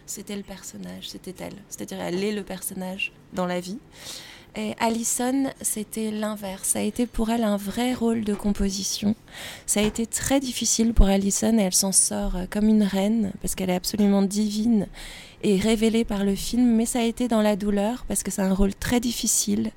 C'était 0.06 0.36
le 0.36 0.42
personnage, 0.42 1.08
c'était 1.08 1.34
elle. 1.44 1.56
C'est-à-dire, 1.68 2.00
elle 2.00 2.22
est 2.22 2.32
le 2.32 2.42
personnage 2.42 3.12
dans 3.32 3.46
la 3.46 3.60
vie. 3.60 3.78
Et 4.56 4.74
Alison, 4.80 5.50
c'était 5.60 6.10
l'inverse. 6.10 6.70
Ça 6.70 6.80
a 6.80 6.82
été 6.82 7.06
pour 7.06 7.30
elle 7.30 7.44
un 7.44 7.56
vrai 7.56 7.94
rôle 7.94 8.24
de 8.24 8.34
composition. 8.34 9.14
Ça 9.64 9.78
a 9.78 9.84
été 9.84 10.06
très 10.06 10.40
difficile 10.40 10.92
pour 10.92 11.06
Alison 11.06 11.56
et 11.56 11.62
elle 11.62 11.74
s'en 11.74 11.92
sort 11.92 12.34
euh, 12.34 12.44
comme 12.50 12.68
une 12.68 12.82
reine 12.82 13.32
parce 13.40 13.54
qu'elle 13.54 13.70
est 13.70 13.76
absolument 13.76 14.22
divine 14.22 14.88
et 15.44 15.56
révélée 15.56 16.04
par 16.04 16.24
le 16.24 16.34
film. 16.34 16.74
Mais 16.74 16.86
ça 16.86 16.98
a 16.98 17.04
été 17.04 17.28
dans 17.28 17.42
la 17.42 17.54
douleur 17.54 18.04
parce 18.08 18.24
que 18.24 18.32
c'est 18.32 18.42
un 18.42 18.52
rôle 18.52 18.74
très 18.74 18.98
difficile. 18.98 19.70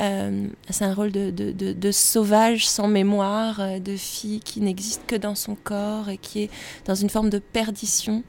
Euh, 0.00 0.46
c'est 0.70 0.84
un 0.84 0.94
rôle 0.94 1.12
de, 1.12 1.30
de, 1.30 1.92
sauvage 1.92 2.66
sans 2.66 2.88
mémoire, 2.88 3.60
euh, 3.60 3.78
de 3.78 3.96
fille 3.96 4.40
qui 4.40 4.60
n'existe 4.60 5.02
que 5.06 5.16
dans 5.16 5.34
son 5.34 5.54
corps 5.54 6.08
et 6.08 6.16
qui 6.16 6.44
est 6.44 6.50
dans 6.86 6.94
une 6.94 7.10
forme 7.10 7.30
de 7.30 7.38
perdition. 7.38 8.22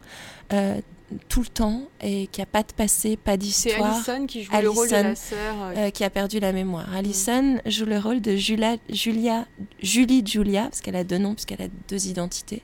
tout 1.27 1.41
le 1.41 1.47
temps 1.47 1.81
et 2.01 2.27
qui 2.27 2.41
a 2.41 2.45
pas 2.45 2.63
de 2.63 2.71
passé, 2.71 3.17
pas 3.17 3.36
d'histoire. 3.36 4.01
C'est 4.03 4.12
Alison 4.12 4.25
qui 4.27 4.43
joue 4.43 4.51
le 4.62 4.69
rôle 4.69 4.88
de 4.88 4.93
la 4.93 5.15
sœur. 5.15 5.55
Euh, 5.75 5.89
qui 5.89 6.03
a 6.03 6.10
perdu 6.10 6.39
la 6.39 6.53
mémoire. 6.53 6.89
Mm. 6.89 6.95
Alison 6.95 7.57
joue 7.65 7.86
le 7.86 7.99
rôle 7.99 8.21
de 8.21 8.36
Julia, 8.36 8.77
Julia, 8.89 9.45
Julie 9.81 10.23
Julia, 10.25 10.63
parce 10.63 10.81
qu'elle 10.81 10.95
a 10.95 11.03
deux 11.03 11.17
noms, 11.17 11.34
puisqu'elle 11.34 11.62
a 11.62 11.69
deux 11.89 12.07
identités. 12.07 12.63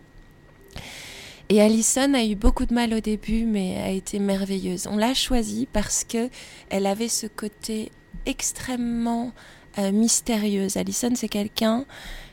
Et 1.49 1.61
Alison 1.61 2.13
a 2.13 2.23
eu 2.23 2.35
beaucoup 2.35 2.65
de 2.65 2.73
mal 2.73 2.93
au 2.93 2.99
début, 2.99 3.45
mais 3.45 3.77
a 3.77 3.89
été 3.89 4.19
merveilleuse. 4.19 4.87
On 4.89 4.97
l'a 4.97 5.13
choisie 5.13 5.67
parce 5.71 6.03
que 6.03 6.29
elle 6.69 6.85
avait 6.85 7.07
ce 7.07 7.27
côté 7.27 7.91
extrêmement 8.27 9.31
euh, 9.79 9.91
mystérieuse. 9.91 10.77
Alison, 10.77 11.11
c'est 11.15 11.29
quelqu'un 11.29 11.85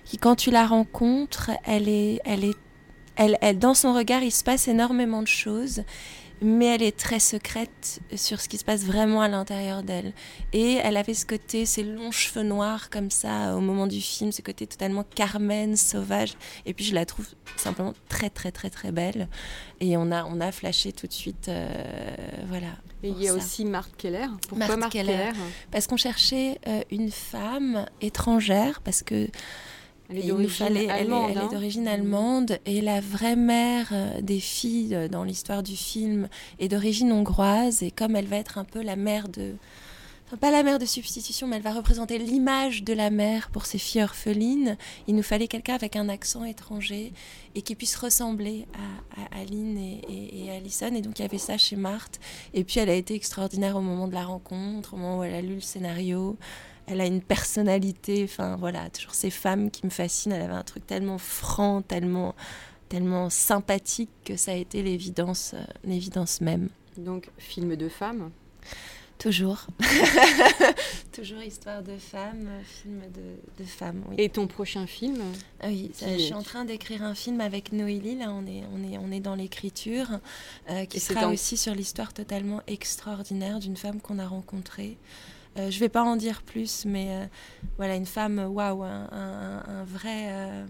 qui, 0.05 0.19
quand 0.19 0.37
tu 0.37 0.51
la 0.51 0.67
rencontres, 0.67 1.51
elle 1.65 1.89
est, 1.89 2.21
elle 2.25 2.45
est, 2.45 3.55
dans 3.55 3.75
son 3.75 3.95
regard, 3.95 4.23
il 4.23 4.33
se 4.33 4.45
passe 4.45 4.69
énormément 4.69 5.23
de 5.23 5.29
choses, 5.29 5.85
mais 6.43 6.67
elle 6.67 6.83
est 6.83 6.97
très 6.97 7.19
secrète 7.19 8.01
sur 8.15 8.41
ce 8.41 8.49
qui 8.49 8.59
se 8.59 8.65
passe 8.65 8.85
vraiment 8.85 9.21
à 9.21 9.29
l'intérieur 9.29 9.83
d'elle. 9.83 10.13
Et 10.53 10.75
elle 10.75 10.97
avait 10.97 11.15
ce 11.15 11.27
côté, 11.27 11.67
ces 11.67 11.83
longs 11.83 12.11
cheveux 12.11 12.43
noirs 12.43 12.91
comme 12.91 13.11
ça 13.11 13.57
au 13.57 13.61
moment 13.61 13.87
du 13.87 14.01
film, 14.01 14.33
ce 14.33 14.43
côté 14.43 14.67
totalement 14.67 15.05
Carmen, 15.15 15.77
sauvage. 15.77 16.35
Et 16.67 16.75
puis 16.75 16.85
je 16.85 16.95
la 16.95 17.07
trouve 17.07 17.27
simplement 17.57 17.95
très 18.09 18.31
très 18.31 18.53
très 18.53 18.71
très 18.71 18.93
belle. 18.93 19.29
Et 19.81 19.97
on 19.97 20.11
a 20.11 20.25
on 20.25 20.41
a 20.41 20.53
flashé 20.53 20.93
tout 20.93 21.07
de 21.07 21.13
suite, 21.13 21.49
euh, 21.49 21.69
voilà. 22.49 22.69
Et 23.03 23.09
il 23.09 23.23
y 23.23 23.29
a 23.29 23.35
aussi 23.35 23.65
Marthe 23.67 23.97
Keller. 23.97 24.27
Pourquoi 24.49 24.77
Marthe, 24.77 24.93
Keller, 24.93 25.33
Parce 25.71 25.87
qu'on 25.87 25.99
cherchait 25.99 26.59
euh, 26.67 26.81
une 26.91 27.11
femme 27.11 27.85
étrangère, 28.01 28.81
parce 28.81 29.03
que 29.03 29.29
elle 30.11 30.19
est 30.19 30.27
d'origine 30.29 30.67
allemande. 30.91 31.31
Elle, 31.31 31.45
est, 31.45 31.49
d'origine 31.49 31.89
allemande 31.89 32.59
et 32.67 32.81
la 32.81 33.01
vraie 33.01 33.37
mère 33.37 33.89
euh, 33.93 34.21
des 34.21 34.41
filles 34.41 34.95
euh, 34.95 35.09
dans 35.09 35.25
l'histoire 35.25 35.63
du 35.63 35.77
film 35.77 36.29
est 36.59 36.69
d'origine 36.69 37.13
hongroise 37.13 37.83
et 37.83 37.91
comme 37.91 38.17
elle 38.17 38.27
va 38.27 38.37
être 38.37 38.59
un 38.59 38.65
peu 38.65 38.83
la 38.83 38.97
mère 38.97 39.29
de 39.29 39.55
pas 40.41 40.51
la 40.51 40.65
mère 40.65 40.81
de 40.81 40.87
substitution, 40.87 41.47
mais 41.47 41.57
elle 41.57 41.63
va 41.63 41.73
représenter 41.73 42.19
l'image 42.19 42.83
de 42.83 42.93
la 42.93 43.11
mère 43.11 43.51
pour 43.51 43.67
ses 43.67 43.79
filles 43.79 44.03
orphelines. 44.03 44.77
Il 45.07 45.15
nous 45.15 45.23
fallait 45.23 45.47
quelqu'un 45.47 45.75
avec 45.75 45.95
un 45.95 46.09
accent 46.09 46.45
étranger 46.45 47.13
et 47.55 47.63
qui 47.63 47.77
puisse 47.77 47.95
ressembler 47.95 48.67
à, 48.75 49.39
Aline 49.41 49.79
et, 49.79 50.47
et, 50.47 50.51
Alison. 50.51 50.93
Et 50.95 51.03
donc 51.03 51.19
il 51.19 51.23
y 51.23 51.25
avait 51.25 51.39
ça 51.39 51.57
chez 51.57 51.77
Marthe. 51.77 52.19
Et 52.53 52.65
puis 52.65 52.81
elle 52.81 52.91
a 52.91 52.95
été 52.95 53.15
extraordinaire 53.15 53.77
au 53.77 53.81
moment 53.81 54.09
de 54.09 54.15
la 54.15 54.25
rencontre, 54.25 54.95
au 54.95 54.97
moment 54.97 55.21
où 55.21 55.25
elle 55.25 55.35
a 55.35 55.43
lu 55.43 55.57
le 55.57 55.61
scénario 55.61 56.37
elle 56.87 57.01
a 57.01 57.07
une 57.07 57.23
personnalité, 57.23 58.25
enfin 58.25 58.57
voilà, 58.57 58.91
toujours 58.91 59.15
ces 59.15 59.31
femmes 59.31 59.71
qui 59.71 59.87
me 59.87 59.91
fascinent. 59.91 60.33
Elle 60.33 60.43
avait 60.43 60.53
un 60.53 60.63
truc 60.63 60.87
tellement 60.87 61.19
franc, 61.19 61.83
tellement, 61.83 62.35
tellement 62.89 63.31
sympathique 63.31 64.11
que 64.25 64.37
ça 64.37 64.53
a 64.53 64.55
été 64.55 64.83
l'évidence, 64.83 65.55
euh, 65.55 65.65
l'évidence 65.85 66.41
même. 66.41 66.69
Donc, 66.99 67.31
film 67.39 67.77
de 67.77 67.89
femmes 67.89 68.31
Toujours. 69.19 69.67
Toujours 71.13 71.43
histoire 71.43 71.83
de 71.83 71.97
femmes, 71.97 72.49
film 72.65 73.01
de, 73.15 73.63
de 73.63 73.67
femmes. 73.67 74.03
Oui. 74.09 74.17
Et 74.19 74.29
ton 74.29 74.47
prochain 74.47 74.87
film 74.87 75.19
ah 75.61 75.69
Oui, 75.69 75.93
je 75.99 76.19
suis 76.19 76.35
en 76.35 76.43
train 76.43 76.65
d'écrire 76.65 77.03
un 77.03 77.15
film 77.15 77.41
avec 77.41 77.73
Noélie. 77.73 78.17
Là, 78.17 78.33
on 78.33 78.45
est, 78.47 78.65
on 78.75 78.93
est, 78.93 78.99
on 78.99 79.13
est 79.13 79.21
dans 79.21 79.37
l'écriture, 79.37 80.09
euh, 80.69 80.85
qui 80.85 81.01
sera 81.01 81.29
aussi 81.29 81.57
sur 81.57 81.75
l'histoire 81.75 82.13
totalement 82.13 82.61
extraordinaire 82.67 83.61
d'une 83.61 83.77
femme 83.77 84.01
qu'on 84.01 84.19
a 84.19 84.27
rencontrée. 84.27 84.99
Euh, 85.57 85.71
je 85.71 85.77
ne 85.77 85.81
vais 85.81 85.89
pas 85.89 86.03
en 86.03 86.17
dire 86.17 86.43
plus, 86.43 86.85
mais 86.85 87.07
euh, 87.11 87.27
voilà, 87.77 87.95
une 87.95 88.07
femme, 88.07 88.39
waouh, 88.39 88.83
un, 88.83 89.85
vrai, 89.85 90.33
euh, 90.33 90.67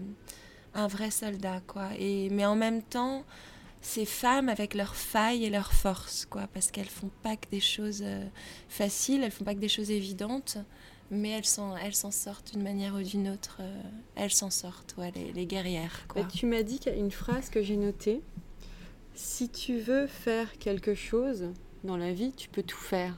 un 0.73 0.87
vrai 0.87 1.11
soldat, 1.11 1.61
quoi. 1.65 1.89
Et, 1.97 2.29
mais 2.29 2.45
en 2.45 2.55
même 2.55 2.83
temps, 2.83 3.23
ces 3.81 4.05
femmes 4.05 4.49
avec 4.49 4.73
leurs 4.73 4.95
failles 4.95 5.45
et 5.45 5.49
leurs 5.49 5.73
forces, 5.73 6.25
quoi, 6.25 6.47
parce 6.53 6.71
qu'elles 6.71 6.89
font 6.89 7.09
pas 7.23 7.35
que 7.35 7.49
des 7.49 7.59
choses 7.59 8.03
faciles, 8.69 9.23
elles 9.23 9.31
font 9.31 9.43
pas 9.43 9.55
que 9.55 9.59
des 9.59 9.69
choses 9.69 9.91
évidentes, 9.91 10.57
mais 11.11 11.29
elles 11.29 11.45
s'en, 11.45 11.75
elles 11.77 11.95
sortent 11.95 12.53
d'une 12.53 12.63
manière 12.63 12.95
ou 12.95 13.01
d'une 13.01 13.29
autre. 13.29 13.61
elles 14.15 14.31
s'en 14.31 14.49
sortent, 14.49 14.95
ouais, 14.97 15.11
les, 15.33 15.45
guerrières. 15.45 16.05
Bah, 16.15 16.27
tu 16.31 16.45
m'as 16.45 16.63
dit 16.63 16.79
qu'il 16.79 16.91
y 16.91 16.95
a 16.95 16.97
une 16.97 17.11
phrase 17.11 17.49
que 17.49 17.61
j'ai 17.61 17.77
notée. 17.77 18.21
Si 19.13 19.49
tu 19.49 19.77
veux 19.77 20.07
faire 20.07 20.57
quelque 20.57 20.93
chose 20.93 21.51
dans 21.83 21.97
la 21.97 22.11
vie, 22.11 22.33
tu 22.33 22.49
peux 22.49 22.63
tout 22.63 22.77
faire. 22.77 23.15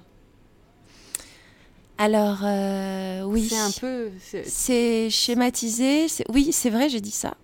Alors, 1.97 2.39
euh, 2.43 3.23
oui. 3.23 3.47
C'est 3.49 3.57
un 3.57 3.71
peu. 3.71 4.11
C'est 4.45 5.09
schématisé. 5.09 6.07
Oui, 6.29 6.49
c'est 6.51 6.69
vrai, 6.69 6.89
j'ai 6.89 7.01
dit 7.01 7.11
ça. 7.11 7.35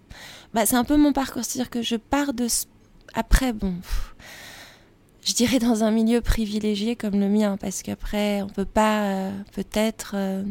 Bah, 0.53 0.65
c'est 0.65 0.75
un 0.75 0.83
peu 0.83 0.95
mon 0.95 1.13
parcours. 1.13 1.43
C'est-à-dire 1.43 1.69
que 1.71 1.81
je 1.81 1.95
pars 1.95 2.33
de. 2.33 2.47
après, 3.15 3.51
bon, 3.51 3.73
je 5.25 5.33
dirais 5.33 5.57
dans 5.57 5.83
un 5.83 5.91
milieu 5.91 6.21
privilégié 6.21 6.95
comme 6.95 7.19
le 7.19 7.29
mien, 7.29 7.57
parce 7.57 7.81
qu'après, 7.81 8.43
on 8.43 8.49
peut 8.49 8.65
pas 8.65 9.03
euh, 9.03 9.31
peut-être 9.53 10.11
euh, 10.15 10.43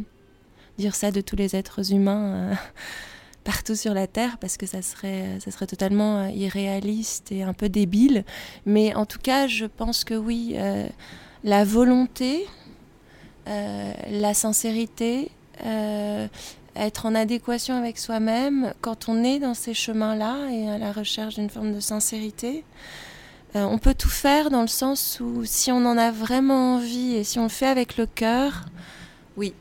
dire 0.78 0.96
ça 0.96 1.12
de 1.12 1.20
tous 1.20 1.36
les 1.36 1.54
êtres 1.54 1.92
humains 1.92 2.58
partout 3.44 3.76
sur 3.76 3.94
la 3.94 4.08
Terre, 4.08 4.38
parce 4.38 4.56
que 4.56 4.66
ça 4.66 4.82
serait, 4.82 5.38
ça 5.38 5.52
serait 5.52 5.68
totalement 5.68 6.26
irréaliste 6.26 7.30
et 7.30 7.44
un 7.44 7.52
peu 7.52 7.68
débile. 7.68 8.24
Mais 8.66 8.96
en 8.96 9.06
tout 9.06 9.20
cas, 9.20 9.46
je 9.46 9.66
pense 9.66 10.02
que 10.02 10.14
oui, 10.14 10.56
la 11.44 11.64
volonté, 11.64 12.46
la 13.46 14.34
sincérité, 14.34 15.30
être 16.76 17.06
en 17.06 17.14
adéquation 17.14 17.74
avec 17.76 17.98
soi-même 17.98 18.72
quand 18.80 19.08
on 19.08 19.22
est 19.24 19.38
dans 19.38 19.54
ces 19.54 19.74
chemins-là 19.74 20.50
et 20.50 20.68
à 20.68 20.78
la 20.78 20.92
recherche 20.92 21.34
d'une 21.34 21.50
forme 21.50 21.72
de 21.74 21.80
sincérité. 21.80 22.64
Euh, 23.54 23.64
on 23.64 23.78
peut 23.78 23.94
tout 23.94 24.08
faire 24.08 24.50
dans 24.50 24.62
le 24.62 24.68
sens 24.68 25.20
où 25.20 25.44
si 25.44 25.70
on 25.70 25.84
en 25.84 25.98
a 25.98 26.10
vraiment 26.10 26.76
envie 26.76 27.14
et 27.16 27.24
si 27.24 27.38
on 27.38 27.44
le 27.44 27.48
fait 27.50 27.66
avec 27.66 27.98
le 27.98 28.06
cœur, 28.06 28.64
oui, 29.36 29.52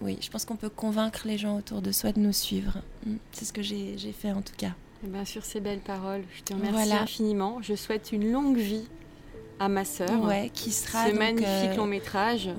oui, 0.00 0.18
je 0.20 0.28
pense 0.30 0.44
qu'on 0.44 0.56
peut 0.56 0.68
convaincre 0.68 1.22
les 1.26 1.38
gens 1.38 1.56
autour 1.56 1.80
de 1.80 1.92
soi 1.92 2.10
de 2.10 2.18
nous 2.18 2.32
suivre. 2.32 2.78
Mm, 3.04 3.16
c'est 3.30 3.44
ce 3.44 3.52
que 3.52 3.62
j'ai 3.62 3.96
fait 4.18 4.32
en 4.32 4.42
tout 4.42 4.54
cas. 4.56 4.72
Et 5.02 5.06
eh 5.06 5.08
bien 5.08 5.24
sur 5.24 5.44
ces 5.44 5.60
belles 5.60 5.80
paroles, 5.80 6.24
je 6.36 6.42
te 6.42 6.54
remercie 6.54 6.92
infiniment. 6.92 7.58
Je 7.62 7.74
souhaite 7.74 8.10
une 8.10 8.32
longue 8.32 8.56
vie 8.56 8.88
à 9.58 9.68
ma 9.68 9.84
sœur. 9.84 10.22
Ouais, 10.24 10.50
qui 10.52 10.70
sera 10.70 11.08
ce 11.08 11.14
magnifique 11.14 11.46
euh, 11.46 11.76
long 11.76 11.86
métrage 11.86 12.50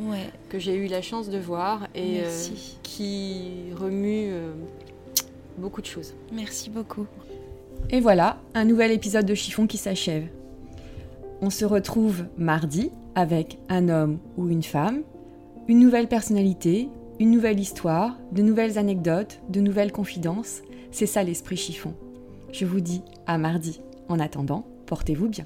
que 0.50 0.60
j'ai 0.60 0.76
eu 0.76 0.88
la 0.88 1.02
chance 1.02 1.30
de 1.30 1.38
voir 1.38 1.88
et 1.96 2.22
euh, 2.22 2.46
qui 2.84 3.72
remue 3.76 4.30
euh, 4.32 4.52
beaucoup 5.58 5.82
de 5.82 5.86
choses. 5.86 6.14
Merci 6.32 6.70
beaucoup. 6.70 7.06
Et 7.90 8.00
voilà, 8.00 8.38
un 8.54 8.66
nouvel 8.66 8.92
épisode 8.92 9.26
de 9.26 9.36
Chiffon 9.36 9.68
qui 9.68 9.78
s'achève. 9.78 10.28
On 11.42 11.50
se 11.50 11.66
retrouve 11.66 12.26
mardi 12.38 12.92
avec 13.16 13.60
un 13.70 13.90
homme 13.90 14.18
ou 14.38 14.50
une 14.50 14.64
femme, 14.64 15.04
une 15.68 15.80
nouvelle 15.80 16.08
personnalité, 16.08 16.90
une 17.20 17.32
nouvelle 17.32 17.60
histoire, 17.60 18.18
de 18.32 18.42
nouvelles 18.42 18.78
anecdotes, 18.78 19.40
de 19.50 19.60
nouvelles 19.60 19.92
confidences. 19.92 20.62
C'est 20.92 21.06
ça 21.06 21.24
l'esprit 21.24 21.58
chiffon. 21.58 21.94
Je 22.52 22.66
vous 22.66 22.80
dis 22.80 23.04
à 23.28 23.38
mardi. 23.38 23.82
En 24.10 24.20
attendant, 24.20 24.66
portez-vous 24.86 25.28
bien. 25.28 25.46